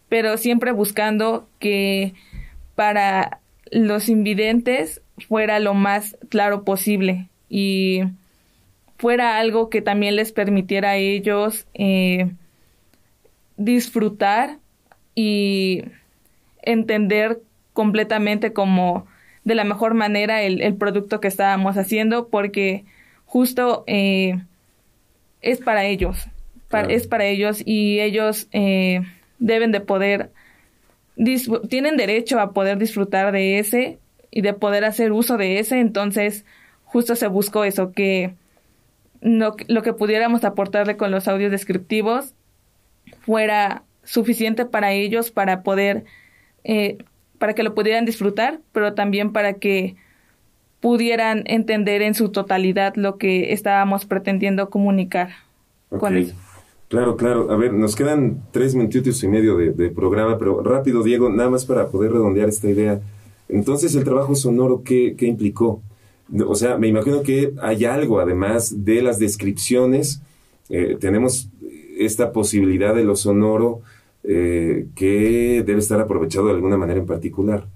pero 0.09 0.37
siempre 0.37 0.73
buscando 0.73 1.49
que 1.59 2.15
para 2.75 3.41
los 3.71 4.09
invidentes 4.09 5.03
fuera 5.29 5.59
lo 5.59 5.75
más 5.75 6.17
claro 6.29 6.65
posible 6.65 7.29
y 7.49 8.03
fuera 8.99 9.39
algo 9.39 9.71
que 9.71 9.83
también 9.83 10.17
les 10.17 10.33
permitiera 10.33 10.91
a 10.91 10.97
ellos 10.97 11.67
eh, 11.75 12.31
disfrutar 13.57 14.59
y 15.15 15.85
entender 16.63 17.41
completamente 17.73 18.53
como 18.53 19.07
de 19.45 19.55
la 19.55 19.65
mejor 19.65 19.95
manera 19.95 20.43
el, 20.43 20.75
producto 20.77 21.21
que 21.21 21.29
estábamos 21.29 21.77
haciendo 21.77 22.29
porque 22.29 22.85
justo 23.29 23.85
eh, 23.87 24.43
es 25.43 25.59
para 25.59 25.85
ellos, 25.85 26.27
es 26.89 27.07
para 27.07 27.27
ellos 27.27 27.63
y 27.65 28.01
ellos 28.01 28.49
eh, 28.53 29.03
deben 29.39 29.71
de 29.71 29.81
poder 29.81 30.31
tienen 31.69 31.97
derecho 31.97 32.41
a 32.41 32.53
poder 32.53 32.79
disfrutar 32.79 33.33
de 33.33 33.59
ese 33.59 33.99
y 34.31 34.41
de 34.41 34.55
poder 34.55 34.85
hacer 34.85 35.13
uso 35.13 35.37
de 35.37 35.59
ese, 35.59 35.79
entonces 35.81 36.45
justo 36.85 37.17
se 37.17 37.27
buscó 37.27 37.65
eso, 37.65 37.93
que 37.93 38.35
lo 39.21 39.83
que 39.83 39.93
pudiéramos 39.93 40.45
aportarle 40.45 40.97
con 40.97 41.11
los 41.11 41.27
audios 41.29 41.51
descriptivos 41.51 42.35
fuera 43.21 43.83
suficiente 44.05 44.65
para 44.65 44.93
ellos 44.93 45.31
para 45.33 45.63
poder, 45.63 46.05
eh, 46.65 46.99
para 47.39 47.55
que 47.55 47.65
lo 47.65 47.75
pudieran 47.75 48.05
disfrutar, 48.05 48.61
pero 48.73 48.95
también 48.95 49.33
para 49.33 49.55
que 49.55 49.97
pudieran 50.81 51.43
entender 51.47 52.03
en 52.03 52.15
su 52.15 52.31
totalidad 52.31 52.95
lo 52.97 53.19
que 53.19 53.53
estábamos 53.53 54.05
pretendiendo 54.07 54.71
comunicar 54.71 55.31
con 55.89 56.17
ellos. 56.17 56.35
Claro, 56.89 57.17
claro. 57.17 57.51
A 57.51 57.57
ver, 57.57 57.73
nos 57.75 57.97
quedan 57.97 58.43
tres 58.51 58.75
minutitos 58.75 59.23
y 59.23 59.29
medio 59.29 59.57
de, 59.57 59.91
programa, 59.91 60.39
pero 60.39 60.63
rápido, 60.63 61.03
Diego, 61.03 61.29
nada 61.29 61.51
más 61.51 61.67
para 61.67 61.89
poder 61.89 62.13
redondear 62.13 62.49
esta 62.49 62.69
idea. 62.69 63.01
Entonces, 63.49 63.95
el 63.95 64.05
trabajo 64.05 64.35
sonoro, 64.35 64.83
¿qué, 64.83 65.15
qué 65.17 65.27
implicó? 65.27 65.83
O 66.47 66.55
sea, 66.55 66.77
me 66.79 66.89
imagino 66.89 67.23
que 67.23 67.53
hay 67.61 67.85
algo, 67.85 68.21
además 68.21 68.85
de 68.85 69.03
las 69.03 69.19
descripciones, 69.19 70.23
eh, 70.71 70.97
tenemos 71.01 71.49
esta 71.99 72.33
posibilidad 72.33 72.95
de 72.95 73.05
lo 73.05 73.17
sonoro 73.17 73.81
eh, 74.25 74.87
que 74.95 75.63
debe 75.67 75.79
estar 75.79 76.01
aprovechado 76.01 76.47
de 76.47 76.55
alguna 76.55 76.77
manera 76.77 77.01
en 77.01 77.07
particular. 77.07 77.67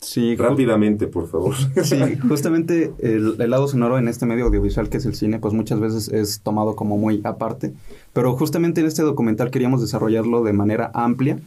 Sí, 0.00 0.34
rápidamente, 0.34 1.06
por 1.06 1.28
favor. 1.28 1.54
Sí, 1.84 1.98
justamente 2.26 2.92
el, 3.00 3.36
lado 3.50 3.68
sonoro 3.68 3.98
en 3.98 4.08
este 4.08 4.26
medio 4.26 4.46
audiovisual 4.46 4.88
que 4.88 4.96
es 4.96 5.06
el 5.06 5.14
cine, 5.14 5.38
pues 5.38 5.52
muchas 5.52 5.78
veces 5.78 6.08
es 6.08 6.40
tomado 6.40 6.74
como 6.74 6.96
muy 6.96 7.20
aparte, 7.24 7.74
pero 8.12 8.34
justamente 8.36 8.80
en 8.80 8.86
este 8.86 9.02
documental 9.02 9.50
queríamos 9.50 9.82
desarrollarlo 9.82 10.42
de 10.42 10.54
manera 10.54 10.90
amplia, 10.94 11.38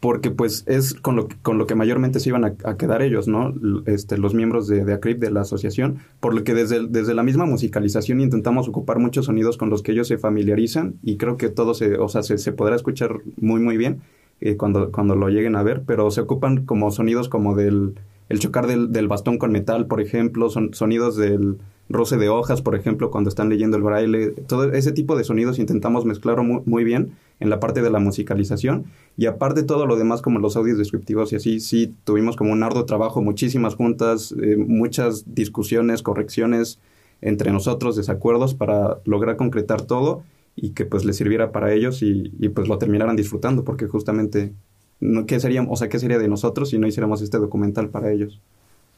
porque 0.00 0.30
pues 0.30 0.64
es 0.66 0.94
con 0.94 1.16
lo, 1.16 1.28
con 1.42 1.58
lo 1.58 1.66
que 1.66 1.74
mayormente 1.74 2.18
se 2.18 2.28
iban 2.28 2.44
a, 2.44 2.76
quedar 2.76 3.02
ellos, 3.02 3.28
¿no? 3.28 3.54
Este, 3.86 4.18
los 4.18 4.34
miembros 4.34 4.66
de, 4.66 4.84
de 4.84 4.92
ACRIP, 4.92 5.20
de 5.20 5.30
la 5.30 5.42
asociación, 5.42 5.98
por 6.18 6.34
lo 6.34 6.42
que 6.42 6.54
desde, 6.54 6.86
desde 6.88 7.14
la 7.14 7.22
misma 7.22 7.46
musicalización 7.46 8.20
intentamos 8.20 8.68
ocupar 8.68 8.98
muchos 8.98 9.26
sonidos 9.26 9.56
con 9.56 9.70
los 9.70 9.82
que 9.82 9.92
ellos 9.92 10.08
se 10.08 10.18
familiarizan 10.18 10.96
y 11.02 11.16
creo 11.16 11.36
que 11.36 11.48
todo 11.48 11.72
se, 11.72 11.96
o 11.98 12.08
sea, 12.08 12.22
se, 12.24 12.38
se 12.38 12.52
podrá 12.52 12.74
escuchar 12.74 13.20
muy, 13.36 13.60
muy 13.60 13.76
bien 13.76 14.00
eh, 14.40 14.56
cuando, 14.56 14.92
cuando 14.92 15.16
lo 15.16 15.28
lleguen 15.28 15.56
a 15.56 15.62
ver, 15.62 15.82
pero 15.86 16.10
se 16.10 16.20
ocupan 16.20 16.64
como 16.66 16.90
sonidos 16.90 17.28
como 17.28 17.54
del 17.54 17.94
el 18.28 18.40
chocar 18.40 18.66
del, 18.66 18.92
del 18.92 19.06
bastón 19.06 19.38
con 19.38 19.52
metal, 19.52 19.86
por 19.86 20.00
ejemplo, 20.00 20.50
son 20.50 20.74
sonidos 20.74 21.16
del 21.16 21.58
roce 21.88 22.16
de 22.16 22.28
hojas, 22.28 22.62
por 22.62 22.74
ejemplo, 22.74 23.10
cuando 23.10 23.28
están 23.28 23.48
leyendo 23.48 23.76
el 23.76 23.82
braille, 23.82 24.30
todo 24.48 24.72
ese 24.72 24.92
tipo 24.92 25.16
de 25.16 25.24
sonidos 25.24 25.58
intentamos 25.58 26.04
mezclarlo 26.04 26.42
muy, 26.42 26.84
bien 26.84 27.12
en 27.38 27.50
la 27.50 27.60
parte 27.60 27.82
de 27.82 27.90
la 27.90 28.00
musicalización. 28.00 28.86
Y 29.16 29.26
aparte 29.26 29.62
todo 29.62 29.86
lo 29.86 29.96
demás 29.96 30.22
como 30.22 30.40
los 30.40 30.56
audios 30.56 30.78
descriptivos 30.78 31.32
y 31.32 31.36
así, 31.36 31.60
sí 31.60 31.94
tuvimos 32.04 32.36
como 32.36 32.52
un 32.52 32.62
arduo 32.62 32.84
trabajo, 32.84 33.22
muchísimas 33.22 33.76
juntas, 33.76 34.34
eh, 34.42 34.56
muchas 34.56 35.34
discusiones, 35.34 36.02
correcciones, 36.02 36.80
entre 37.22 37.52
nosotros 37.52 37.96
desacuerdos 37.96 38.54
para 38.54 38.98
lograr 39.04 39.36
concretar 39.36 39.82
todo 39.82 40.22
y 40.56 40.70
que 40.70 40.86
pues 40.86 41.04
les 41.04 41.16
sirviera 41.16 41.52
para 41.52 41.72
ellos 41.72 42.02
y, 42.02 42.32
y 42.40 42.48
pues 42.48 42.66
lo 42.66 42.78
terminaran 42.78 43.14
disfrutando 43.14 43.62
porque 43.62 43.86
justamente 43.86 44.52
no, 45.00 45.26
¿qué 45.26 45.38
sería, 45.40 45.62
o 45.62 45.76
sea, 45.76 45.88
qué 45.88 45.98
sería 45.98 46.18
de 46.18 46.28
nosotros 46.28 46.70
si 46.70 46.78
no 46.78 46.86
hiciéramos 46.86 47.20
este 47.20 47.38
documental 47.38 47.90
para 47.90 48.10
ellos? 48.10 48.40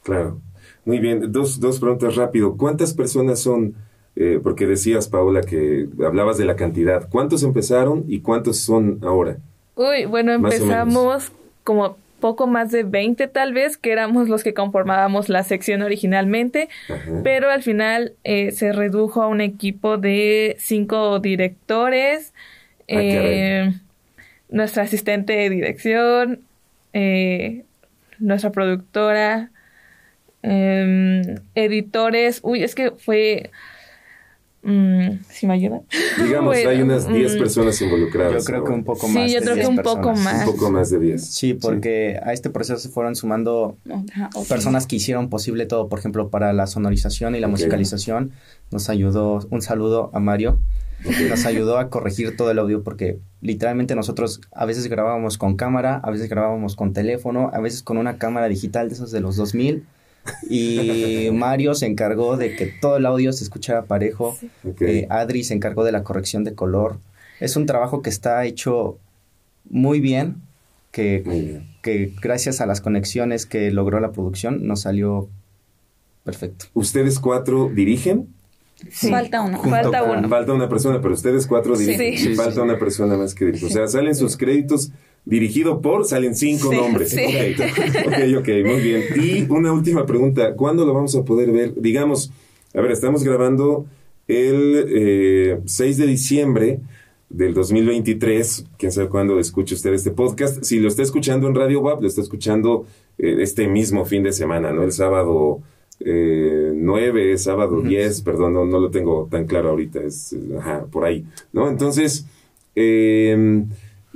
Claro. 0.03 0.39
Muy 0.85 0.99
bien, 0.99 1.31
dos, 1.31 1.59
dos 1.59 1.79
preguntas 1.79 2.15
rápido. 2.15 2.55
¿Cuántas 2.55 2.93
personas 2.93 3.39
son? 3.39 3.75
Eh, 4.15 4.39
porque 4.41 4.65
decías, 4.65 5.07
Paola, 5.07 5.41
que 5.41 5.87
hablabas 6.05 6.37
de 6.37 6.45
la 6.45 6.55
cantidad. 6.55 7.07
¿Cuántos 7.09 7.43
empezaron 7.43 8.05
y 8.07 8.21
cuántos 8.21 8.57
son 8.57 8.99
ahora? 9.01 9.37
Uy, 9.75 10.05
bueno, 10.05 10.33
empezamos 10.33 11.31
como 11.63 11.97
poco 12.19 12.47
más 12.47 12.71
de 12.71 12.83
20 12.83 13.27
tal 13.27 13.53
vez, 13.53 13.77
que 13.77 13.91
éramos 13.91 14.29
los 14.29 14.43
que 14.43 14.53
conformábamos 14.53 15.29
la 15.29 15.43
sección 15.43 15.81
originalmente, 15.81 16.69
Ajá. 16.89 17.21
pero 17.23 17.49
al 17.49 17.63
final 17.63 18.13
eh, 18.23 18.51
se 18.51 18.71
redujo 18.71 19.21
a 19.21 19.27
un 19.27 19.41
equipo 19.41 19.97
de 19.97 20.55
cinco 20.59 21.19
directores, 21.19 22.33
Ah, 22.91 22.97
eh, 22.97 23.73
nuestra 24.49 24.83
asistente 24.83 25.33
de 25.33 25.49
dirección, 25.51 26.41
eh, 26.93 27.65
nuestra 28.17 28.51
productora, 28.51 29.51
em, 30.41 31.21
editores, 31.55 32.39
uy, 32.43 32.63
es 32.63 32.73
que 32.75 32.91
fue... 32.91 33.51
mm, 34.63 35.19
si 35.29 35.47
me 35.47 35.53
ayudan. 35.53 35.81
Digamos, 36.23 36.55
hay 36.55 36.81
unas 36.81 37.07
10 37.07 37.35
mm, 37.35 37.39
personas 37.39 37.81
involucradas. 37.81 38.43
Yo 38.43 38.45
creo 38.45 38.63
que 38.63 38.71
un 38.71 38.83
poco 38.83 39.07
Sí, 39.07 39.13
más. 39.13 39.31
yo 39.31 39.39
de 39.39 39.45
creo 39.45 39.55
que 39.55 39.61
10 39.61 39.69
un 39.69 39.77
poco 39.83 40.13
más. 40.13 40.47
Un 40.47 40.53
poco 40.55 40.71
más 40.71 40.89
de 40.89 40.99
10. 40.99 41.25
Sí, 41.25 41.53
porque 41.53 42.19
a 42.23 42.33
este 42.33 42.49
proceso 42.49 42.79
se 42.79 42.89
fueron 42.89 43.15
sumando 43.15 43.77
ok. 44.35 44.47
personas 44.47 44.87
que 44.87 44.97
hicieron 44.97 45.29
posible 45.29 45.65
todo. 45.65 45.89
Por 45.89 45.99
ejemplo, 45.99 46.29
para 46.29 46.53
la 46.53 46.67
sonorización 46.67 47.35
y 47.35 47.39
la 47.39 47.47
musicalización 47.47 48.31
nos 48.71 48.89
ayudó, 48.89 49.39
un 49.49 49.61
saludo 49.61 50.11
a 50.13 50.19
Mario, 50.19 50.59
nos 51.29 51.45
ayudó 51.45 51.77
a 51.77 51.89
corregir 51.89 52.35
todo 52.35 52.51
el 52.51 52.59
audio 52.59 52.83
porque 52.83 53.19
literalmente 53.41 53.95
nosotros 53.95 54.41
a 54.51 54.65
veces 54.65 54.87
grabábamos 54.87 55.37
con 55.37 55.55
cámara, 55.55 56.01
a 56.03 56.11
veces 56.11 56.29
grabábamos 56.29 56.75
con 56.75 56.93
teléfono, 56.93 57.49
a 57.53 57.59
veces 57.61 57.83
con 57.83 57.97
una 57.97 58.17
cámara 58.17 58.47
digital 58.47 58.89
de 58.89 58.95
esos 58.95 59.11
de 59.11 59.21
los 59.21 59.37
2000 59.37 59.85
y 60.49 61.29
Mario 61.33 61.73
se 61.75 61.85
encargó 61.85 62.37
de 62.37 62.55
que 62.55 62.67
todo 62.67 62.97
el 62.97 63.05
audio 63.05 63.33
se 63.33 63.43
escuchara 63.43 63.83
parejo, 63.85 64.37
eh, 64.81 65.07
Adri 65.09 65.43
se 65.43 65.53
encargó 65.53 65.83
de 65.83 65.91
la 65.91 66.03
corrección 66.03 66.43
de 66.43 66.53
color. 66.53 66.97
Es 67.39 67.55
un 67.55 67.65
trabajo 67.65 68.01
que 68.01 68.09
está 68.09 68.45
hecho 68.45 68.97
muy 69.69 69.99
bien, 69.99 70.35
que 70.91 71.21
Muy 71.25 71.41
bien. 71.41 71.67
que 71.81 72.11
gracias 72.21 72.61
a 72.61 72.65
las 72.65 72.81
conexiones 72.81 73.45
que 73.45 73.71
logró 73.71 73.99
la 73.99 74.11
producción 74.11 74.65
nos 74.67 74.81
salió 74.81 75.29
perfecto. 76.23 76.65
¿Ustedes 76.73 77.19
cuatro 77.19 77.69
dirigen? 77.73 78.27
Sí. 78.91 79.09
Falta 79.09 79.41
uno. 79.41 79.61
Falta 79.61 79.99
con- 80.01 80.17
uno. 80.19 80.29
Falta 80.29 80.53
una 80.53 80.69
persona, 80.69 81.01
pero 81.01 81.13
ustedes 81.13 81.45
cuatro 81.47 81.75
Sí. 81.75 81.85
dirigen. 81.85 82.17
Sí, 82.17 82.35
falta 82.35 82.53
sí, 82.53 82.59
una 82.59 82.79
persona 82.79 83.17
más 83.17 83.35
que 83.35 83.45
dirige. 83.45 83.65
O 83.65 83.69
sea, 83.69 83.87
salen 83.87 84.15
sus 84.15 84.37
créditos 84.37 84.91
dirigido 85.25 85.81
por, 85.81 86.05
salen 86.05 86.35
cinco 86.35 86.69
Sí, 86.71 86.75
nombres. 86.77 87.09
sí. 87.11 87.19
Ok, 87.23 88.07
ok, 88.07 88.39
ok, 88.39 88.47
muy 88.65 88.81
bien. 88.81 89.03
Y 89.15 89.51
una 89.51 89.71
última 89.71 90.05
pregunta. 90.05 90.55
¿Cuándo 90.55 90.85
lo 90.85 90.93
vamos 90.93 91.15
a 91.15 91.23
poder 91.23 91.51
ver? 91.51 91.73
Digamos, 91.79 92.31
a 92.73 92.81
ver, 92.81 92.91
estamos 92.91 93.23
grabando 93.23 93.85
el 94.27 94.85
eh, 94.89 95.59
6 95.65 95.97
de 95.97 96.07
diciembre 96.07 96.79
del 97.29 97.53
2023. 97.53 98.65
Quién 98.77 98.91
sabe 98.91 99.09
cuándo 99.09 99.39
escuche 99.39 99.75
usted 99.75 99.93
este 99.93 100.11
podcast. 100.11 100.63
Si 100.63 100.79
lo 100.79 100.87
está 100.87 101.03
escuchando 101.03 101.47
en 101.47 101.55
Radio 101.55 101.81
WAP, 101.81 102.01
lo 102.01 102.07
está 102.07 102.21
escuchando 102.21 102.85
eh, 103.17 103.37
este 103.39 103.67
mismo 103.67 104.05
fin 104.05 104.23
de 104.23 104.31
semana, 104.31 104.71
¿no? 104.71 104.83
El 104.83 104.91
sábado 104.91 105.61
eh, 105.99 106.71
9, 106.73 107.37
sábado 107.37 107.81
10, 107.81 108.21
perdón, 108.21 108.53
no, 108.53 108.65
no 108.65 108.79
lo 108.79 108.89
tengo 108.89 109.27
tan 109.29 109.45
claro 109.45 109.69
ahorita, 109.71 110.01
es 110.01 110.35
ajá, 110.57 110.85
por 110.89 111.03
ahí, 111.05 111.25
¿no? 111.51 111.69
Entonces, 111.69 112.25
eh, 112.75 113.65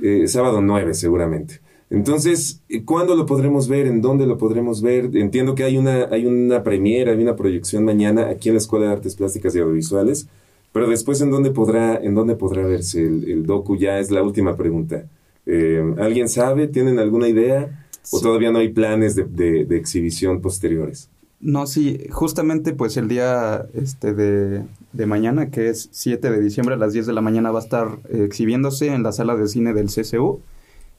eh, 0.02 0.26
sábado 0.28 0.60
9 0.60 0.94
seguramente. 0.94 1.60
Entonces, 1.90 2.60
eh, 2.68 2.84
¿cuándo 2.84 3.14
lo 3.14 3.26
podremos 3.26 3.68
ver? 3.68 3.86
¿En 3.86 4.00
dónde 4.00 4.26
lo 4.26 4.36
podremos 4.38 4.82
ver? 4.82 5.10
Entiendo 5.16 5.54
que 5.54 5.64
hay 5.64 5.76
una, 5.78 6.06
hay 6.10 6.26
una 6.26 6.62
premiera, 6.62 7.12
hay 7.12 7.22
una 7.22 7.36
proyección 7.36 7.84
mañana 7.84 8.28
aquí 8.30 8.48
en 8.48 8.54
la 8.54 8.58
Escuela 8.60 8.86
de 8.86 8.92
Artes 8.92 9.14
Plásticas 9.14 9.54
y 9.54 9.60
Audiovisuales, 9.60 10.26
pero 10.72 10.88
después, 10.88 11.20
¿en 11.20 11.30
dónde 11.30 11.50
podrá, 11.52 11.96
en 11.96 12.14
dónde 12.14 12.34
podrá 12.34 12.66
verse 12.66 13.00
el, 13.02 13.30
el 13.30 13.46
docu? 13.46 13.76
Ya 13.76 14.00
es 14.00 14.10
la 14.10 14.22
última 14.22 14.56
pregunta. 14.56 15.04
Eh, 15.46 15.94
¿Alguien 15.98 16.28
sabe? 16.28 16.66
¿Tienen 16.66 16.98
alguna 16.98 17.28
idea? 17.28 17.86
¿O 18.10 18.18
Sí. 18.18 18.22
todavía 18.22 18.50
no 18.50 18.58
hay 18.58 18.68
planes 18.70 19.14
de, 19.14 19.24
de- 19.24 19.64
de 19.64 19.76
exhibición 19.76 20.40
posteriores? 20.40 21.08
No, 21.44 21.66
sí, 21.66 22.06
justamente 22.10 22.72
pues 22.72 22.96
el 22.96 23.06
día 23.06 23.66
este 23.74 24.14
de, 24.14 24.64
de 24.94 25.06
mañana, 25.06 25.50
que 25.50 25.68
es 25.68 25.90
7 25.92 26.30
de 26.30 26.40
diciembre 26.40 26.74
a 26.74 26.78
las 26.78 26.94
10 26.94 27.04
de 27.04 27.12
la 27.12 27.20
mañana, 27.20 27.50
va 27.50 27.58
a 27.58 27.62
estar 27.62 27.98
eh, 28.08 28.24
exhibiéndose 28.24 28.86
en 28.86 29.02
la 29.02 29.12
sala 29.12 29.36
de 29.36 29.46
cine 29.46 29.74
del 29.74 29.88
CCU, 29.88 30.40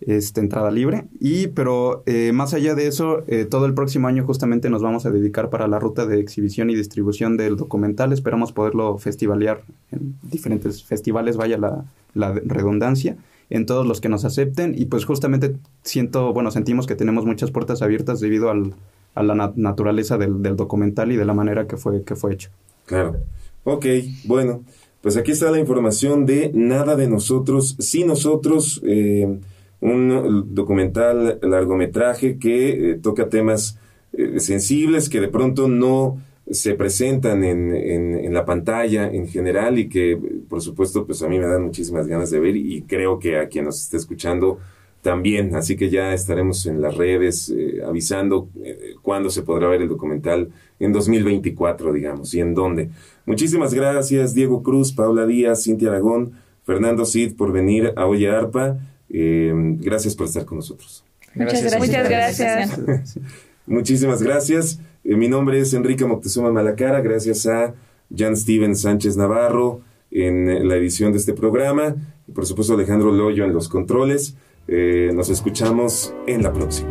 este, 0.01 0.41
entrada 0.41 0.69
libre. 0.69 1.05
Y, 1.19 1.47
pero 1.47 2.03
eh, 2.05 2.31
más 2.31 2.53
allá 2.53 2.75
de 2.75 2.85
eso, 2.85 3.23
eh, 3.25 3.45
todo 3.45 3.65
el 3.65 3.73
próximo 3.73 4.07
año 4.07 4.23
justamente 4.23 4.69
nos 4.69 4.83
vamos 4.83 5.07
a 5.07 5.09
dedicar 5.09 5.49
para 5.49 5.67
la 5.67 5.79
ruta 5.79 6.05
de 6.05 6.19
exhibición 6.19 6.69
y 6.69 6.75
distribución 6.75 7.37
del 7.37 7.57
documental. 7.57 8.13
Esperamos 8.13 8.51
poderlo 8.51 8.99
festivalear 8.99 9.63
en 9.91 10.13
diferentes 10.21 10.83
festivales, 10.83 11.37
vaya 11.37 11.57
la, 11.57 11.85
la 12.13 12.33
redundancia, 12.33 13.17
en 13.49 13.65
todos 13.65 13.87
los 13.87 13.99
que 13.99 14.09
nos 14.09 14.25
acepten. 14.25 14.75
Y 14.77 14.85
pues 14.85 15.05
justamente 15.05 15.55
siento, 15.81 16.33
bueno, 16.33 16.51
sentimos 16.51 16.85
que 16.85 16.93
tenemos 16.93 17.25
muchas 17.25 17.49
puertas 17.49 17.81
abiertas 17.81 18.19
debido 18.19 18.51
al 18.51 18.75
a 19.15 19.23
la 19.23 19.33
nat- 19.33 19.55
naturaleza 19.55 20.17
del, 20.17 20.41
documental 20.55 21.11
y 21.11 21.15
de 21.15 21.25
la 21.25 21.33
manera 21.33 21.65
que 21.67 21.77
fue, 21.77 22.03
que 22.03 22.15
fue 22.15 22.33
hecho. 22.33 22.49
Claro. 22.85 23.15
Ok, 23.63 23.85
bueno, 24.25 24.63
pues 25.01 25.17
aquí 25.17 25.31
está 25.31 25.49
la 25.49 25.59
información 25.59 26.25
de 26.25 26.51
Nada 26.53 26.95
de 26.95 27.07
nosotros, 27.07 27.75
sin 27.79 28.07
nosotros, 28.07 28.81
eh, 28.85 29.39
un 29.81 30.53
documental 30.53 31.39
largometraje 31.41 32.37
que 32.37 32.91
eh, 32.91 32.95
toca 32.95 33.29
temas 33.29 33.77
eh, 34.13 34.39
sensibles 34.39 35.09
que 35.09 35.19
de 35.21 35.27
pronto 35.27 35.67
no 35.67 36.17
se 36.49 36.75
presentan 36.75 37.43
en, 37.43 37.75
en, 37.75 38.15
en 38.19 38.33
la 38.33 38.45
pantalla 38.45 39.07
en 39.11 39.27
general 39.27 39.79
y 39.79 39.89
que, 39.89 40.15
por 40.47 40.61
supuesto, 40.61 41.05
pues 41.05 41.23
a 41.23 41.27
mí 41.27 41.39
me 41.39 41.47
dan 41.47 41.63
muchísimas 41.63 42.05
ganas 42.07 42.29
de 42.29 42.39
ver 42.39 42.55
y 42.55 42.83
creo 42.83 43.17
que 43.17 43.39
a 43.39 43.47
quien 43.49 43.65
nos 43.65 43.81
esté 43.81 43.97
escuchando 43.97 44.59
también, 45.05 45.55
así 45.55 45.75
que 45.75 45.91
ya 45.91 46.15
estaremos 46.15 46.65
en 46.65 46.81
las 46.81 46.97
redes 46.97 47.53
eh, 47.55 47.83
avisando 47.87 48.49
eh, 48.63 48.95
cuándo 49.03 49.29
se 49.29 49.43
podrá 49.43 49.67
ver 49.67 49.83
el 49.83 49.87
documental 49.87 50.49
en 50.79 50.93
2024, 50.93 51.93
digamos, 51.93 52.33
y 52.33 52.39
en 52.39 52.55
dónde. 52.55 52.89
Muchísimas 53.27 53.75
gracias, 53.75 54.33
Diego 54.33 54.63
Cruz, 54.63 54.93
Paula 54.93 55.27
Díaz, 55.27 55.63
Cintia 55.63 55.89
Aragón, 55.89 56.31
Fernando 56.63 57.05
Cid, 57.05 57.35
por 57.35 57.51
venir 57.51 57.93
a 57.95 58.07
Oye 58.07 58.31
Arpa. 58.31 58.79
Eh, 59.11 59.53
gracias 59.79 60.15
por 60.15 60.25
estar 60.25 60.43
con 60.43 60.57
nosotros. 60.57 61.05
Muchas 61.35 61.61
gracias. 62.09 62.79
Muchas. 62.79 63.19
Muchísimas 63.67 64.23
gracias. 64.23 64.79
Eh, 65.03 65.15
mi 65.15 65.27
nombre 65.27 65.59
es 65.59 65.71
Enrique 65.75 66.03
Moctezuma 66.03 66.51
Malacara, 66.51 67.01
gracias 67.01 67.45
a 67.45 67.75
Jan 68.09 68.35
Steven 68.35 68.75
Sánchez 68.75 69.17
Navarro 69.17 69.81
en 70.09 70.67
la 70.67 70.75
edición 70.77 71.11
de 71.11 71.19
este 71.19 71.33
programa 71.33 71.95
y 72.27 72.31
por 72.31 72.47
supuesto 72.47 72.73
Alejandro 72.73 73.11
Loyo 73.11 73.45
en 73.45 73.53
los 73.53 73.69
controles. 73.69 74.35
Eh, 74.67 75.11
nos 75.13 75.29
escuchamos 75.29 76.13
en 76.25 76.41
la 76.41 76.51
próxima. 76.51 76.89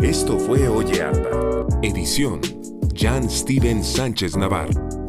Esto 0.00 0.38
fue 0.38 0.68
Oye 0.68 1.02
Arpa. 1.02 1.66
Edición 1.82 2.40
Jan 2.94 3.28
Steven 3.28 3.82
Sánchez 3.82 4.36
Navarro. 4.36 5.03